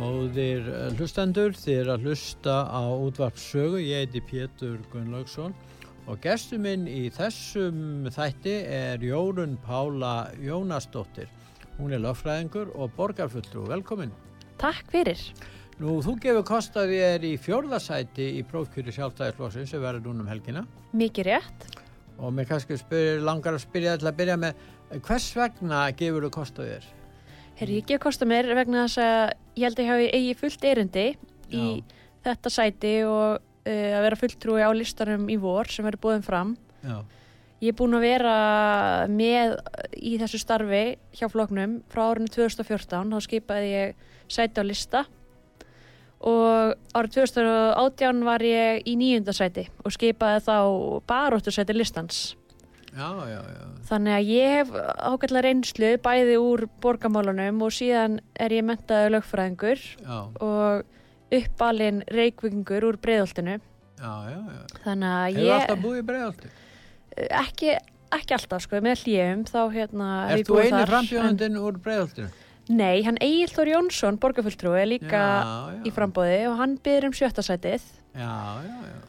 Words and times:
Góðir 0.00 0.64
eh, 0.64 0.84
hlustendur, 0.96 1.52
þið 1.52 1.78
er 1.82 1.88
að 1.92 2.04
hlusta 2.06 2.54
á 2.72 2.82
útvarpssögu, 3.04 3.82
ég 3.84 4.06
heiti 4.06 4.22
Pétur 4.24 4.78
Gunnlaugsson 4.92 5.52
og 6.08 6.22
gestur 6.24 6.62
minn 6.62 6.86
í 6.88 7.10
þessum 7.12 8.08
þætti 8.08 8.54
er 8.64 9.02
Jórun 9.04 9.58
Pála 9.66 10.30
Jónasdóttir. 10.40 11.28
Hún 11.76 11.92
er 11.92 12.00
löffræðingur 12.00 12.72
og 12.80 12.94
borgarfulltrú. 12.96 13.66
Velkomin. 13.68 14.14
Takk 14.60 14.88
fyrir. 14.92 15.20
Nú, 15.80 15.98
þú 16.04 16.14
gefur 16.24 16.46
kostaði 16.48 17.02
er 17.04 17.26
í 17.28 17.34
fjörðasæti 17.40 18.30
í 18.38 18.44
prófkjöri 18.48 18.94
sjálftæðisflósin 18.96 19.68
sem 19.68 19.84
verður 19.84 20.08
núna 20.08 20.24
um 20.24 20.32
helgina 20.32 20.64
Mikið 20.96 21.28
rétt. 21.28 21.68
og 22.20 22.32
mér 22.36 22.48
kannski 22.48 22.76
spyr, 22.80 23.20
langar 23.24 23.56
að 23.56 23.66
spyrja 23.66 23.98
til 24.00 24.08
að 24.08 24.16
byrja 24.16 24.40
með 24.40 24.64
hvers 25.04 25.28
vegna 25.36 25.84
gefur 25.96 26.26
þú 26.26 26.32
kostaði 26.34 26.74
er? 26.78 26.88
Herri, 27.60 27.80
ég 27.82 27.86
gef 27.90 28.00
kosta 28.00 28.24
mér 28.28 28.48
vegna 28.56 28.86
þess 28.86 29.02
að 29.04 29.22
ég 29.60 29.66
held 29.66 29.78
að 29.78 29.84
ég 29.84 29.92
hafi 29.92 30.10
eigi 30.16 30.36
fullt 30.40 30.66
erindi 30.70 31.06
í 31.52 31.64
þetta 32.24 32.52
sæti 32.52 32.92
og 33.04 33.36
uh, 33.36 33.90
að 33.98 34.04
vera 34.06 34.20
fulltrúi 34.20 34.64
á 34.64 34.70
listanum 34.72 35.28
í 35.28 35.36
vor 35.40 35.68
sem 35.68 35.84
verður 35.84 36.04
búin 36.06 36.24
fram. 36.24 36.54
Já, 36.80 37.02
Ég 37.60 37.74
er 37.74 37.76
búin 37.76 37.92
að 37.92 38.06
vera 38.06 38.34
með 39.12 39.58
í 40.00 40.14
þessu 40.16 40.38
starfi 40.40 40.84
hjá 41.12 41.26
floknum 41.28 41.82
frá 41.92 42.06
árinu 42.06 42.30
2014, 42.32 43.10
þá 43.12 43.26
skipaði 43.26 43.72
ég 43.74 44.06
sæti 44.32 44.64
á 44.64 44.64
lista 44.64 45.02
og 46.24 46.72
árið 46.96 47.18
2018 47.18 48.24
var 48.24 48.44
ég 48.44 48.88
í 48.88 48.96
nýjunda 48.96 49.34
sæti 49.36 49.66
og 49.84 49.92
skipaði 49.92 50.40
þá 50.48 50.56
baróttu 51.08 51.52
sæti 51.52 51.76
listans. 51.76 52.30
Já, 53.30 53.40
já. 53.54 53.66
Þannig 53.90 54.14
að 54.16 54.30
ég 54.30 54.54
hef 54.56 54.70
ágætlega 55.10 55.42
reynslu 55.46 55.90
bæði 56.04 56.36
úr 56.42 56.64
borgamálunum 56.82 57.62
og 57.66 57.72
síðan 57.74 58.18
er 58.34 58.54
ég 58.56 58.64
mentaði 58.66 59.12
lögfræðingur 59.14 59.84
já, 60.00 60.18
og 60.42 60.82
uppalinn 61.40 62.02
reykvingur 62.10 62.88
úr 62.90 62.98
já. 64.50 64.60
Þannig 64.84 65.14
að 65.14 65.24
Hefur 65.30 65.46
ég, 65.46 65.54
alltaf 65.60 65.82
búið 65.84 66.02
í 66.02 66.04
breiðalti? 66.10 66.52
ekki, 67.40 67.72
ekki 68.16 68.36
alltaf 68.36 68.62
sko, 68.66 68.80
með 68.84 69.02
hljöfum 69.04 69.42
þá 69.50 69.60
hérna 69.74 70.10
Er 70.30 70.44
þú 70.46 70.60
eini 70.62 70.70
þar, 70.76 70.92
frambjóðandinn 70.94 71.58
úr 71.60 71.78
breiðaltinu? 71.86 72.30
en- 72.30 72.46
Nei, 72.70 73.02
hann 73.02 73.16
Egil 73.20 73.48
Þór 73.50 73.66
Jónsson, 73.72 74.18
borgarfulltrúi, 74.22 74.76
er 74.78 74.86
líka 74.86 75.22
í 75.82 75.90
frambóði 75.90 76.44
og 76.46 76.58
hann 76.60 76.76
byrður 76.78 77.08
um 77.08 77.14
sjötta 77.18 77.42
sætið 77.42 77.82
Já, 78.14 78.62
já, 78.62 78.76
já. 78.86 79.00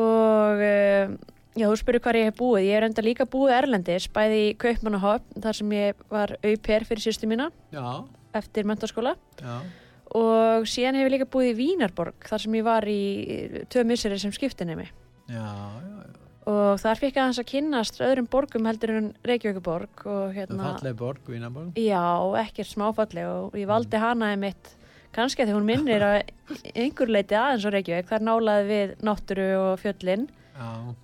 og 0.00 0.62
uh, 0.64 1.16
já, 1.56 1.66
þú 1.66 1.76
spyrir 1.80 2.02
hvað 2.04 2.20
ég 2.20 2.30
hef 2.30 2.38
búið. 2.38 2.68
Ég 2.68 2.78
er 2.78 2.86
enda 2.86 3.04
líka 3.04 3.26
búið 3.30 3.56
erlendis, 3.56 4.08
bæði 4.14 4.40
í 4.46 4.54
Kaupmannahöfn, 4.60 5.42
þar 5.42 5.58
sem 5.60 5.76
ég 5.76 6.06
var 6.12 6.36
auper 6.38 6.88
fyrir 6.88 7.04
sýstu 7.04 7.30
mína 7.30 7.50
Já, 7.74 8.04
eftir 8.36 8.68
mentaskóla 8.68 9.16
já, 9.40 9.58
og 10.16 10.66
síðan 10.70 10.98
hef 10.98 11.06
ég 11.08 11.14
líka 11.14 11.28
búið 11.30 11.52
í 11.52 11.58
Vínarborg 11.58 12.26
þar 12.26 12.44
sem 12.44 12.56
ég 12.58 12.66
var 12.66 12.86
í 12.90 13.02
tvö 13.70 13.84
misseri 13.86 14.18
sem 14.18 14.34
já, 15.30 15.46
já. 15.46 16.00
og 16.50 16.80
þar 16.82 16.98
fikk 16.98 17.16
ég 17.16 17.22
hans 17.22 17.38
að 17.38 17.50
kynnast 17.52 18.00
öðrum 18.02 18.28
borgum 18.30 18.66
heldur 18.66 18.96
en 18.96 19.12
Reykjavíkuborg 19.26 20.04
hérna, 20.34 20.74
falleg 20.74 20.98
borg, 20.98 21.22
Vínaborg. 21.30 21.78
já, 21.78 22.02
ekkert 22.42 22.70
smáfalli 22.72 23.26
og 23.26 23.54
ég 23.58 23.70
valdi 23.70 24.02
hana 24.02 24.32
einmitt 24.34 24.74
kannski 25.14 25.42
að 25.44 25.50
því 25.50 25.56
hún 25.58 25.68
minnir 25.68 26.04
að 26.06 26.18
einhver 26.74 27.10
leiti 27.10 27.38
aðeins 27.38 27.66
á 27.66 27.70
Reykjavík, 27.74 28.10
þar 28.10 28.26
nálaði 28.26 28.68
við 28.68 28.92
náttúru 29.06 29.48
og 29.58 29.80
fjöllin, 29.82 30.28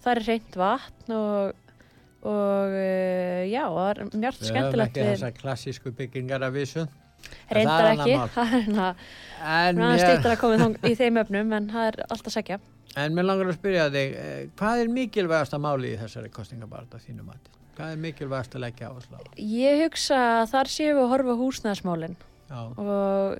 Þar 0.04 0.20
er 0.20 0.28
reynt 0.30 0.60
vatn 0.60 1.16
og, 1.16 1.64
og 2.26 2.76
uh, 2.76 3.42
já, 3.48 3.64
það 3.64 3.80
var 3.80 4.02
mjög 4.04 4.14
við 4.14 4.30
höfum 4.30 4.52
skemmtilegt 4.52 4.92
ekki 4.92 5.02
við, 5.02 5.12
þessar 5.14 5.36
klassísku 5.40 5.92
byggingar 5.96 6.46
af 6.46 6.54
vissu. 6.56 6.86
reyndar 7.50 7.86
það 7.88 7.92
ekki 7.96 8.16
það 8.76 9.04
En, 9.46 9.78
það 9.80 9.98
stýttar 10.00 10.32
að 10.32 10.40
koma 10.40 10.70
í 10.86 10.96
þeim 10.96 11.20
öfnum 11.22 11.52
en 11.56 11.68
það 11.72 11.88
er 11.90 12.02
allt 12.06 12.28
að 12.30 12.36
segja 12.36 12.58
en 12.96 13.16
mér 13.16 13.26
langar 13.28 13.50
að 13.50 13.58
spyrja 13.58 13.88
þig, 13.92 14.14
eh, 14.16 14.38
hvað 14.56 14.82
er 14.82 14.92
mikilvægasta 14.94 15.60
máli 15.60 15.92
í 15.92 15.98
þessari 16.00 16.30
kostingabarta 16.32 17.00
þínu 17.02 17.26
mati? 17.26 17.52
Hvað 17.76 17.92
er 17.92 18.00
mikilvægast 18.00 18.56
að 18.56 18.64
leggja 18.64 18.88
á? 18.88 18.92
Ég 19.36 19.82
hugsa 19.84 20.20
að 20.40 20.46
þar 20.54 20.72
séum 20.72 20.96
við 20.96 21.02
að 21.02 21.12
horfa 21.12 21.36
húsnæðismálin 21.42 22.16
og 22.56 23.36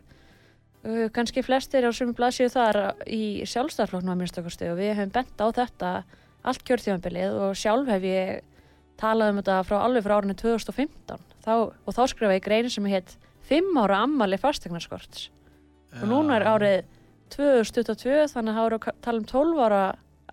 uh, 0.87 1.07
kannski 1.15 1.45
flestir 1.45 1.87
á 1.87 1.91
sem 1.95 2.13
blaðsíu 2.17 2.49
þar 2.53 2.81
í 3.11 3.45
sjálfstæðarflokknum 3.49 4.15
að 4.15 4.21
minnstakosti 4.23 4.71
og 4.73 4.81
við 4.81 4.95
hefum 4.95 5.15
bent 5.19 5.43
á 5.43 5.47
þetta 5.61 5.93
allt 6.47 6.67
kjörþjóðanbilið 6.67 7.39
og 7.47 7.57
sjálf 7.59 7.91
hef 7.91 8.07
ég 8.07 8.45
talað 9.01 9.33
um 9.33 9.41
þetta 9.43 9.61
frá 9.69 9.79
alveg 9.83 10.07
frá 10.07 10.17
árinu 10.19 10.37
2015 10.39 11.25
þá, 11.45 11.55
og 11.69 11.91
þá 11.95 12.03
skrifa 12.13 12.37
ég 12.39 12.45
grein 12.45 12.71
sem 12.73 12.87
heit 12.91 13.17
5 13.51 13.81
ára 13.83 14.03
ammali 14.07 14.39
fastegnarskort 14.41 15.27
og 16.01 16.09
núna 16.11 16.39
er 16.39 16.47
árið 16.49 16.79
2022 17.35 18.27
þannig 18.33 18.53
að 18.53 18.59
það 18.59 18.69
eru 18.69 18.79
að 18.81 19.01
tala 19.07 19.23
um 19.23 19.31
12 19.31 19.63
ára 19.67 19.85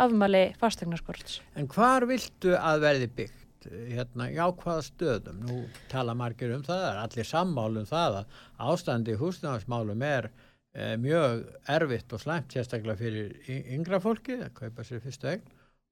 afmæli 0.03 0.43
fastegnarskort 0.61 1.39
En 1.59 1.69
hvar 1.69 2.05
viltu 2.09 2.55
að 2.57 2.85
verði 2.87 3.09
byggt? 3.19 3.42
Hérna, 3.71 4.29
já, 4.33 4.43
hvaða 4.51 4.85
stöðum? 4.87 5.41
Nú 5.47 5.63
tala 5.91 6.15
margir 6.17 6.53
um 6.55 6.63
það, 6.65 6.87
allir 7.03 7.27
sammál 7.27 7.71
um 7.81 7.87
það 7.89 8.19
að 8.21 8.39
ástandi 8.69 9.15
í 9.15 9.19
húsnæðarsmálum 9.21 10.05
er 10.07 10.29
eh, 10.29 10.95
mjög 11.01 11.43
erfitt 11.75 12.15
og 12.15 12.23
slæmt 12.23 12.55
sérstaklega 12.55 12.99
fyrir 12.99 13.35
yngra 13.75 14.01
fólki 14.03 14.39
að 14.39 14.53
kaupa 14.61 14.87
sér 14.87 15.03
fyrstu 15.03 15.31
eign 15.33 15.45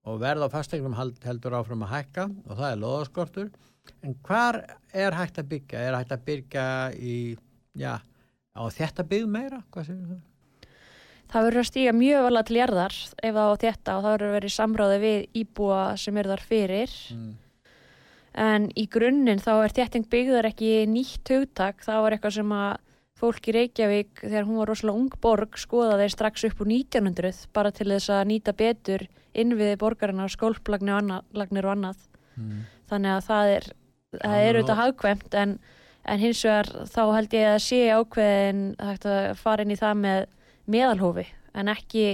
og 0.09 0.21
verð 0.21 0.47
á 0.49 0.53
fastegnum 0.53 0.97
heldur 0.97 1.57
áfram 1.59 1.85
að 1.85 1.93
hækka 1.95 2.25
og 2.47 2.55
það 2.55 2.71
er 2.71 2.81
loðaskortur. 2.81 3.51
En 4.05 4.17
hvar 4.25 4.59
er 4.93 5.15
hægt 5.17 5.39
að 5.41 5.51
byggja? 5.53 5.85
Er 5.85 5.97
hægt 5.97 6.13
að 6.13 6.25
byggja 6.25 6.65
í, 6.97 7.15
já, 7.77 7.95
á 8.01 8.61
þetta 8.73 9.05
byggð 9.09 9.31
meira? 9.31 9.61
Hvað 9.73 9.89
séu 9.89 10.03
það? 10.09 10.19
Það 11.31 11.45
verður 11.47 11.61
að 11.61 11.69
stíga 11.69 11.91
mjög 11.95 12.25
vel 12.25 12.37
að 12.37 12.47
til 12.49 12.57
jarðar 12.57 12.95
ef 13.23 13.35
það 13.37 13.53
á 13.53 13.61
þetta 13.61 13.93
og 13.95 14.01
það 14.03 14.13
verður 14.15 14.27
að 14.27 14.33
vera 14.35 14.49
í 14.49 14.55
samráði 14.55 14.97
við 14.99 15.21
íbúa 15.41 15.83
sem 16.01 16.17
eru 16.19 16.33
þar 16.33 16.43
fyrir. 16.49 16.95
Mm. 17.15 17.29
En 18.39 18.69
í 18.79 18.85
grunninn 18.87 19.41
þá 19.43 19.51
er 19.65 19.73
þétting 19.75 20.07
byggðar 20.11 20.47
ekki 20.51 20.85
nýtt 20.87 21.33
hugtak. 21.33 21.83
Það 21.83 22.03
var 22.05 22.15
eitthvað 22.15 22.37
sem 22.37 22.53
að 22.55 22.71
fólk 23.21 23.49
í 23.51 23.55
Reykjavík 23.55 24.23
þegar 24.23 24.47
hún 24.47 24.61
var 24.61 24.71
rosalega 24.71 24.97
ung 24.97 25.17
borg 25.21 25.57
skoðaði 25.59 26.07
strax 26.13 26.45
upp 26.47 26.63
úr 26.63 26.71
1900 26.71 27.43
bara 27.53 27.73
til 27.75 27.89
þess 27.91 28.13
að 28.15 28.23
nýta 28.31 28.55
betur 28.57 29.05
innviði 29.37 29.77
borgarinnar, 29.79 30.31
skólplagnir 30.31 30.95
og 30.95 31.03
annað, 31.03 31.61
og 31.61 31.69
annað. 31.75 32.01
Mm. 32.39 32.63
Þannig 32.89 33.13
að 33.13 33.21
það 33.27 33.51
er, 33.57 33.67
það 34.15 34.39
er 34.39 34.57
auðvitað 34.57 34.81
hagkvæmt 34.81 35.37
en, 35.43 35.53
en 36.03 36.23
hins 36.23 36.41
vegar 36.47 36.71
þá 36.91 37.01
held 37.17 37.37
ég 37.37 37.51
að 37.51 37.61
sé 37.67 37.81
ákveðin 37.93 38.65
að 38.81 39.07
fara 39.39 39.65
inn 39.65 39.75
í 39.75 39.79
það 39.79 40.01
með 40.01 40.25
meðalhófi 40.71 41.27
en 41.57 41.71
ekki 41.71 42.05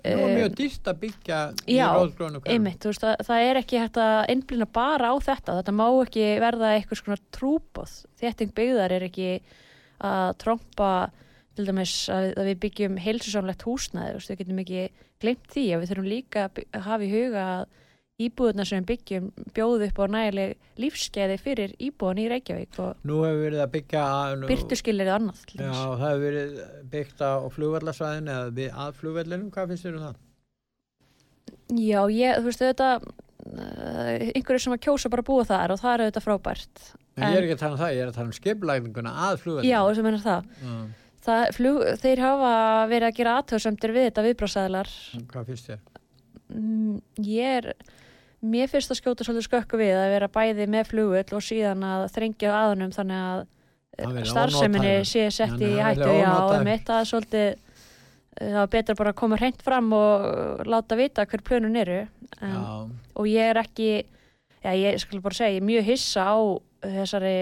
Nú 0.00 0.10
er 0.10 0.30
eh, 0.30 0.36
mjög 0.38 0.54
dýrt 0.58 0.90
að 0.90 1.00
byggja 1.04 1.38
í 1.68 1.78
hverfum. 1.80 2.38
Einmitt, 2.48 2.86
veist, 2.86 3.02
það, 3.04 3.24
það 3.28 3.46
er 3.48 3.60
ekki 3.60 3.80
hægt 3.82 3.98
að 4.00 4.20
einblina 4.32 4.68
bara 4.80 5.10
á 5.12 5.14
þetta, 5.26 5.56
þetta 5.60 5.74
má 5.76 5.86
ekki 5.90 6.26
verða 6.40 6.74
eitthvað 6.76 7.02
svona 7.02 7.18
trúbóð 7.36 7.96
þétting 8.20 8.54
byggðar 8.56 8.94
er 8.96 9.06
ekki 9.10 9.30
að 10.10 10.30
trompa 10.40 10.92
til 11.58 11.66
dæmis 11.68 11.94
að, 12.12 12.30
að 12.40 12.50
við 12.50 12.60
byggjum 12.64 12.96
þú 14.14 14.20
veist, 14.20 14.32
við 14.32 14.40
getum 14.42 14.62
ekki 14.64 14.86
glemt 15.20 15.52
því. 15.52 15.66
Að 15.74 15.82
við 15.82 15.92
þurfum 15.92 16.10
líka 16.14 16.46
að 16.48 16.86
hafa 16.86 17.06
í 17.06 17.12
huga 17.12 17.44
að 17.58 17.64
íbúðuna 18.26 18.66
sem 18.68 18.84
byggjum 18.86 19.30
bjóðu 19.56 19.88
upp 19.88 20.00
á 20.02 20.04
nægileg 20.14 20.80
lífskeiði 20.80 21.38
fyrir 21.40 21.74
íbúðan 21.80 22.20
í 22.22 22.26
Reykjavík 22.32 22.78
og 22.84 23.06
Nú 23.08 23.20
hefur 23.24 23.42
verið 23.46 23.64
að 23.64 23.72
byggja 23.76 24.04
nú, 24.40 24.50
byrtuskilir 24.50 25.10
og 25.10 25.16
annað 25.16 25.42
Já, 25.56 25.72
það 25.72 26.04
hefur 26.06 26.24
verið 26.26 26.60
byggt 26.94 27.24
á 27.24 27.32
flugvallarsvæðinu 27.56 28.34
eða 28.36 28.54
við 28.60 28.78
að 28.84 28.94
flugvallinu, 29.00 29.50
hvað 29.54 29.72
finnst 29.72 29.88
þér 29.88 29.98
um 29.98 30.06
það? 30.06 30.22
Já, 31.80 32.00
ég, 32.14 32.40
þú 32.40 32.48
veist, 32.50 32.64
þetta 32.64 32.88
uh, 33.00 34.14
einhverju 34.34 34.64
sem 34.66 34.76
að 34.76 34.82
kjósa 34.88 35.12
bara 35.12 35.24
að 35.24 35.30
búa 35.30 35.46
þar 35.48 35.74
og 35.74 35.82
það 35.82 35.92
er 35.92 36.06
auðvitað 36.06 36.26
frábært 36.26 36.88
En, 37.20 37.34
ég 37.34 37.36
er 37.36 37.44
ekki 37.44 37.56
að 37.58 37.62
tala 37.64 37.74
um 37.74 37.80
það, 37.80 37.94
ég 37.96 38.02
er 38.04 38.10
að 38.10 38.16
tala 38.16 38.30
um 38.30 38.36
skiplægninguna 38.36 39.12
að 39.28 39.40
flugvallinu. 39.42 39.70
Já, 39.70 39.80
sem 39.98 40.08
er 40.08 40.18
það 40.22 40.50
Já. 40.60 40.74
Það, 41.20 41.42
flug, 41.52 41.82
þeir 42.00 42.22
hafa 42.24 42.52
verið 42.88 43.06
að 43.10 43.16
gera 43.18 43.32
aðtöðsömdir 43.36 43.92
við 43.92 44.06
þetta 44.06 44.22
viðbrásaðlar. 44.24 44.92
Hvað 45.28 45.50
finnst 45.50 45.66
þér? 45.68 45.82
Mm, 46.50 46.94
ég 47.26 47.58
er, 47.58 47.68
mér 48.40 48.68
finnst 48.72 48.92
að 48.92 49.00
skjóta 49.00 49.26
svolítið 49.26 49.46
skökku 49.48 49.80
við 49.80 49.96
að 49.98 50.12
vera 50.14 50.28
bæði 50.32 50.66
með 50.70 50.92
flugull 50.92 51.36
og 51.36 51.44
síðan 51.44 51.82
að 51.86 52.06
þrengja 52.14 52.52
aðunum 52.56 52.94
þannig 52.94 53.24
að 53.24 53.42
verði 54.00 54.30
starfseminni 54.30 54.94
sé 55.08 55.26
sett 55.34 55.58
í 55.60 55.74
hættu. 55.76 56.06
Já, 56.08 56.30
ónothæfur. 56.30 56.64
mitt 56.68 56.92
að 56.94 57.08
svolítið 57.10 57.50
það 58.40 58.56
var 58.56 58.70
betra 58.72 58.96
bara 58.96 59.12
að 59.12 59.18
koma 59.20 59.40
hreint 59.40 59.60
fram 59.64 59.90
og 59.92 60.64
láta 60.70 60.96
vita 60.96 61.26
hver 61.28 61.44
plönun 61.44 61.76
eru. 61.76 62.00
En, 62.40 62.56
og 63.18 63.28
ég 63.28 63.50
er 63.50 63.60
ekki 63.60 63.90
já, 64.00 64.72
ég 64.72 65.00
skal 65.02 65.20
bara 65.20 65.36
segja, 65.36 65.58
ég 65.58 65.60
er 65.60 65.68
mjög 65.68 65.90
hissa 65.90 66.24
á 66.24 66.38
þessari, 66.80 67.36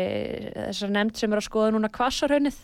þessari 0.56 0.96
nefnd 0.96 1.20
sem 1.20 1.32
er 1.32 1.40
að 1.40 1.46
skoða 1.46 1.74
núna 1.74 1.90
kvassarhaunnið 1.94 2.58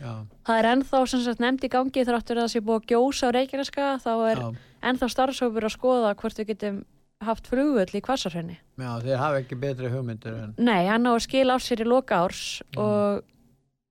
það 0.00 0.56
er 0.56 0.68
ennþá 0.70 1.00
sem 1.12 1.22
sagt 1.24 1.42
nefnd 1.42 1.66
í 1.66 1.70
gangi 1.72 2.04
þráttur 2.08 2.40
að 2.40 2.46
það 2.46 2.52
sé 2.54 2.62
búið 2.64 2.78
að 2.80 2.88
gjósa 2.92 3.28
á 3.28 3.34
Reykjaneska 3.36 3.88
þá 4.00 4.12
er 4.30 4.40
já, 4.40 4.48
ennþá 4.90 5.08
starfshópur 5.12 5.66
að 5.68 5.74
skoða 5.76 6.14
hvort 6.20 6.40
við 6.40 6.50
getum 6.54 6.78
haft 7.26 7.50
flugvöll 7.50 7.92
í 7.98 8.00
kvassarhaunni 8.04 8.54
já, 8.80 8.92
þeir 9.04 9.18
hafa 9.20 9.40
ekki 9.42 9.58
betri 9.60 9.90
hugmyndir 9.92 10.38
en 10.46 10.54
Nei, 10.56 10.86
hann 10.88 11.04
á 11.04 11.12
að 11.12 11.24
skila 11.26 11.56
á 11.56 11.58
sér 11.60 11.84
í 11.84 11.88
loka 11.90 12.22
árs 12.24 12.62
Mm. 12.70 12.80
og, 12.84 13.24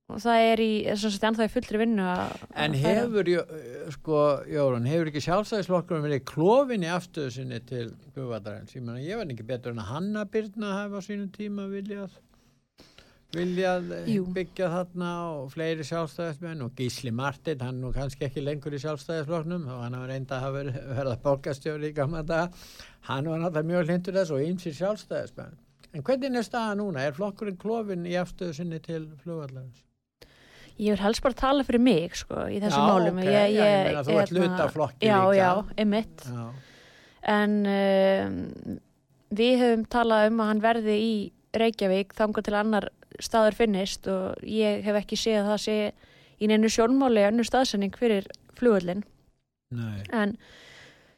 og 0.09 0.21
það 0.23 0.45
er 0.51 0.61
í, 0.63 0.69
sem 0.97 1.11
sagt, 1.13 1.25
ennþá 1.29 1.45
í 1.45 1.51
fullri 1.53 1.81
vinnu 1.83 2.05
að 2.09 2.31
En 2.65 2.77
hefur, 2.79 3.29
sko, 3.93 4.21
Jórun, 4.49 4.87
hefur 4.89 5.11
ekki 5.11 5.21
sjálfstæðisflokkurum 5.27 6.07
verið 6.07 6.23
klofin 6.31 6.87
í 6.87 6.89
afstöðu 6.89 7.35
sinni 7.35 7.59
til 7.69 7.91
Guðvaldarins? 8.15 8.73
Ég 8.73 8.89
ég 9.05 9.19
var 9.21 9.29
ekki 9.35 9.45
betur 9.51 9.75
en 9.75 9.83
að 9.83 9.91
Hanna 9.93 10.25
Byrna 10.25 10.73
hafa 10.79 10.97
á 10.97 11.05
sínum 11.05 11.29
tíma 11.35 11.67
viljað, 11.69 12.17
viljað 13.35 13.91
eh, 13.99 14.07
Jú. 14.15 14.23
byggja 14.33 14.71
þarna 14.73 15.09
og 15.35 15.51
fleiri 15.53 15.85
sjálfstæðismenn 15.85 16.63
og 16.65 16.71
Gísli 16.79 17.11
Martin, 17.13 17.61
hann 17.61 17.77
nú 17.83 17.91
kannski 17.93 18.25
ekki 18.25 18.41
lengur 18.41 18.73
í 18.73 18.81
sjálfstæðisflokknum 18.81 19.67
og 19.69 19.83
hann 19.85 19.93
hafa 19.99 20.09
reynda 20.09 20.39
að 20.39 20.45
hafa 20.47 20.63
verið, 20.63 20.79
að 21.13 21.21
borgastjóri 21.27 21.91
í 21.91 21.97
gamla 21.99 22.23
daga. 22.25 22.49
Hann 23.07 23.29
var 23.29 23.39
náttúrulega 23.39 23.69
mjög 23.69 23.85
hlindur 23.87 24.17
þess 24.19 24.31
og 24.35 24.41
ýmsir 24.43 24.75
sjálfstæðismenn. 24.77 25.55
En 25.95 26.03
hvernig 26.05 26.35
er 26.37 26.45
staða 26.45 26.75
núna? 26.77 27.05
Er 27.07 27.15
flokkurinn 27.17 27.57
klofin 27.57 28.03
í 28.05 28.17
afstöðu 28.19 28.53
sinni 28.59 28.79
til 28.83 29.07
flugvallarins? 29.23 29.79
Ég 30.79 30.93
vil 30.93 31.01
helst 31.03 31.23
bara 31.25 31.35
tala 31.35 31.63
fyrir 31.67 31.81
mig 31.83 32.13
sko, 32.15 32.45
í 32.47 32.59
þessum 32.61 32.85
Já, 32.85 32.91
málum 32.93 33.17
ok, 33.19 33.25
ég, 33.25 33.33
já, 33.33 33.47
ég 33.47 33.57
ég, 33.59 33.87
meina, 33.89 34.03
þú 34.07 34.13
ert 34.15 34.29
hérna- 34.29 34.43
hluti 34.45 34.61
af 34.63 34.75
flokki 34.75 35.09
Já, 35.09 35.17
líka. 35.25 35.39
já, 35.39 35.49
Já. 36.29 36.45
en 37.33 37.57
um, 37.73 38.37
við 39.35 39.57
höfum 39.63 39.83
talað 39.91 40.27
um 40.29 40.39
að 40.39 40.47
hann 40.53 40.61
verði 40.63 40.95
í 41.03 41.11
Reykjavík 41.59 42.13
þangar 42.15 42.45
til 42.47 42.55
annar 42.55 42.87
staður 43.19 43.57
finnist 43.57 44.07
og 44.07 44.39
ég 44.45 44.83
hef 44.85 44.95
ekki 45.01 45.17
séð 45.19 45.41
að 45.41 45.49
það 45.51 45.61
sé 45.65 45.77
í 46.39 46.47
neinu 46.47 46.69
sjónmáli 46.71 47.25
önnu 47.27 47.43
staðsending 47.43 47.97
fyrir 47.99 48.29
flugvöllin 48.55 49.03
Nei. 49.75 50.03
en 50.15 50.37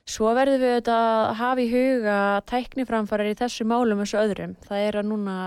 svo 0.10 0.32
verðum 0.36 0.64
við 0.64 0.74
þetta 0.80 0.96
að 1.02 1.36
hafa 1.42 1.62
í 1.62 1.70
huga 1.72 2.18
tækniframfarar 2.50 3.30
í 3.32 3.38
þessu 3.40 3.68
málum 3.70 4.02
eins 4.04 4.16
og 4.16 4.26
öðrum. 4.26 4.56
Það 4.66 4.88
er 4.88 5.00
að 5.02 5.10
núna 5.12 5.38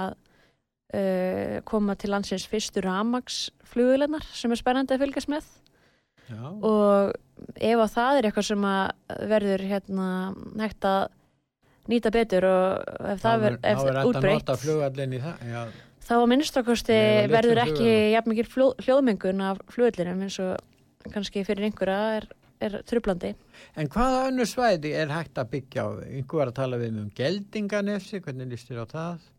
uh, 0.94 1.58
koma 1.68 1.96
til 1.98 2.12
landsins 2.14 2.46
fyrstur 2.50 2.88
Amax 2.90 3.48
flugvölinnar 3.72 4.24
sem 4.32 4.52
er 4.54 4.60
spennandi 4.60 4.96
að 4.96 5.06
fylgjast 5.06 5.32
með. 5.32 5.52
Já. 6.24 6.40
og 6.40 7.12
ef 7.60 7.80
að 7.84 7.90
það 7.92 8.18
er 8.18 8.26
eitthvað 8.28 8.46
sem 8.48 8.62
verður 9.28 9.64
hérna 9.68 10.06
hægt 10.62 10.86
að 10.88 11.02
nýta 11.92 12.12
betur 12.14 12.46
og 12.48 13.10
ef 13.12 13.20
það 13.20 13.34
er, 13.34 13.42
verður 13.42 13.58
ef 13.58 13.64
þá 13.64 13.82
er 13.82 13.90
þetta 13.90 14.00
að 14.00 14.08
útbreytt 14.08 14.38
nota 14.38 14.56
flugallin 14.62 15.12
í 15.12 15.20
það 15.20 15.42
já, 15.50 15.58
þá 16.06 16.14
að 16.16 16.24
minnstakosti 16.32 16.96
verður 17.34 17.60
ekki 17.66 17.90
jafn 18.14 18.32
mikil 18.32 18.46
fló- 18.48 18.70
hljóðmengun 18.86 19.44
af 19.50 19.60
flugullinum 19.74 20.24
eins 20.24 20.38
og 20.40 21.12
kannski 21.12 21.44
fyrir 21.44 21.68
einhverja 21.68 22.00
er, 22.22 22.28
er 22.66 22.80
trublandi. 22.88 23.34
en 23.76 23.92
hvaða 23.92 24.26
önnu 24.30 24.46
svæði 24.48 24.94
er 24.96 25.12
hægt 25.12 25.38
að 25.38 25.52
byggja 25.54 25.86
á? 25.86 25.88
Einhver 26.08 26.42
var 26.42 26.52
að 26.52 26.58
tala 26.58 26.80
við 26.80 26.98
um 27.02 27.12
geldinganefsi 27.14 28.20
hvernig 28.24 28.52
líst 28.52 28.70
þér 28.70 28.84
á 28.84 28.86
það? 28.94 29.30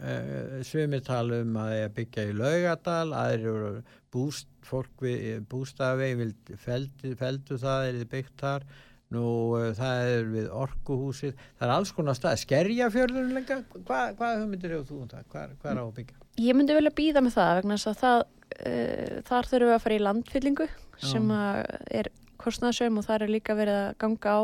Uh, 0.00 0.60
svimir 0.64 1.02
tala 1.04 1.42
um 1.44 1.56
að 1.60 1.90
byggja 1.98 2.30
í 2.30 2.36
laugadal 2.36 3.10
aðrir 3.12 3.50
eru 3.50 3.72
búst, 4.12 4.48
fólk 4.64 5.02
við 5.04 5.42
bústafi 5.50 6.14
feldu, 6.56 7.12
feldu 7.20 7.58
það 7.60 7.88
er 7.88 7.98
þið 7.98 8.08
byggt 8.14 8.38
þar. 8.40 8.64
Nú 9.10 9.26
uh, 9.58 9.68
það 9.76 10.08
er 10.14 10.26
við 10.30 10.48
orkuhúsið. 10.54 11.36
Það 11.58 11.66
er 11.66 11.74
alls 11.74 11.92
konar 11.92 12.16
stað, 12.16 12.40
skerjafjörður 12.44 13.32
lenga, 13.34 13.60
hvað, 13.76 14.16
hvað 14.20 14.36
hugmyndir 14.40 14.74
hefur 14.76 14.88
þú 14.88 15.00
um 15.02 15.10
það? 15.10 15.24
Hvað, 15.34 15.54
er 15.72 15.80
á 15.82 15.84
að 15.84 15.94
byggja? 15.98 16.20
Ég 16.40 16.56
myndi 16.56 16.76
vilja 16.78 16.96
býða 17.02 17.24
með 17.26 17.36
það 17.36 17.54
vegna 17.58 17.76
þess 17.76 17.90
að 17.90 18.00
það, 18.00 18.20
uh, 18.66 19.20
þar 19.26 19.50
þurfum 19.50 19.70
við 19.70 19.76
að 19.76 19.84
fara 19.84 19.98
í 19.98 20.04
landfyllingu 20.04 20.68
sem 21.00 21.30
að 21.32 21.60
er 22.00 22.10
kostnaðsöm 22.40 23.00
og 23.00 23.06
þar 23.06 23.24
er 23.24 23.34
líka 23.34 23.56
verið 23.56 23.78
að 23.80 23.96
ganga 24.00 24.36
á 24.36 24.40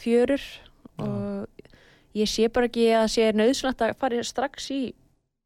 fjörur 0.00 0.44
og 1.02 1.66
ég 2.16 2.28
sé 2.30 2.48
bara 2.52 2.68
ekki 2.68 2.86
að 2.96 3.08
sé 3.12 3.28
nöðsynlegt 3.36 3.84
að 3.84 3.96
fara 4.00 4.24
strax 4.24 4.70
í 4.72 4.80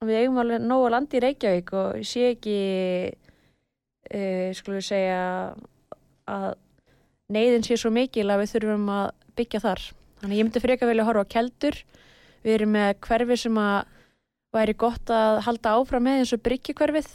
við 0.06 0.22
eigum 0.22 0.40
alveg 0.40 0.64
nógu 0.64 0.90
landi 0.94 1.18
í 1.18 1.22
Reykjavík 1.24 1.72
og 1.76 1.98
ég 2.00 2.08
sé 2.08 2.30
ekki 2.32 2.56
uh, 4.14 4.48
skulum 4.56 4.78
við 4.78 4.86
segja 4.86 5.22
að 6.30 6.50
neyðin 7.30 7.66
sé 7.66 7.78
svo 7.78 7.92
mikil 7.94 8.28
að 8.30 8.44
við 8.44 8.54
þurfum 8.54 8.86
að 8.94 9.08
byggja 9.38 9.62
þar. 9.64 9.82
Þannig 10.20 10.34
að 10.34 10.38
ég 10.38 10.46
myndi 10.46 10.62
frekar 10.64 10.90
vilja 10.90 11.06
horfa 11.08 11.24
á 11.26 11.32
keldur. 11.34 11.76
Við 12.40 12.56
erum 12.56 12.72
með 12.74 12.94
hverfi 13.06 13.36
sem 13.44 13.60
að 13.60 13.92
væri 14.56 14.76
gott 14.80 15.12
að 15.14 15.42
halda 15.46 15.74
áfram 15.78 16.06
með 16.06 16.22
eins 16.22 16.32
og 16.34 16.42
bryggjukverfið 16.46 17.10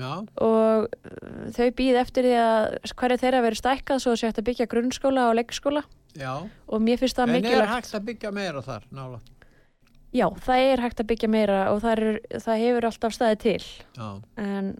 já, 0.00 0.12
og 0.46 0.86
uh, 0.88 1.48
þau 1.56 1.68
býð 1.80 1.98
eftir 2.00 2.28
því 2.28 2.36
að 2.42 2.78
hverja 2.96 3.20
þeirra 3.24 3.42
verið 3.46 3.60
stækkað 3.62 4.02
svo 4.04 4.14
að 4.14 4.20
sé 4.20 4.30
hægt 4.30 4.40
að 4.42 4.48
byggja 4.50 4.68
grunnskóla 4.74 5.26
og 5.30 5.36
leikskóla. 5.38 5.84
Já. 6.18 6.32
Og 6.66 6.82
mér 6.82 6.98
finnst 6.98 7.18
það 7.20 7.28
en 7.28 7.34
er 7.36 7.44
mikilvægt. 7.44 7.74
hægt 7.76 7.94
að 7.94 8.06
byggja 8.08 8.32
meira 8.34 8.62
þar 8.66 8.86
nála? 8.90 9.20
Já, 10.10 10.26
það 10.42 10.60
er 10.66 10.80
hægt 10.82 11.00
að 11.04 11.10
byggja 11.12 11.28
meira 11.30 11.58
og 11.70 11.82
það, 11.84 11.92
er, 11.92 12.40
það 12.42 12.62
hefur 12.64 12.86
alltaf 12.88 13.14
staðið 13.14 13.42
til. 13.44 13.66
Já, 13.94 14.08
en 14.42 14.72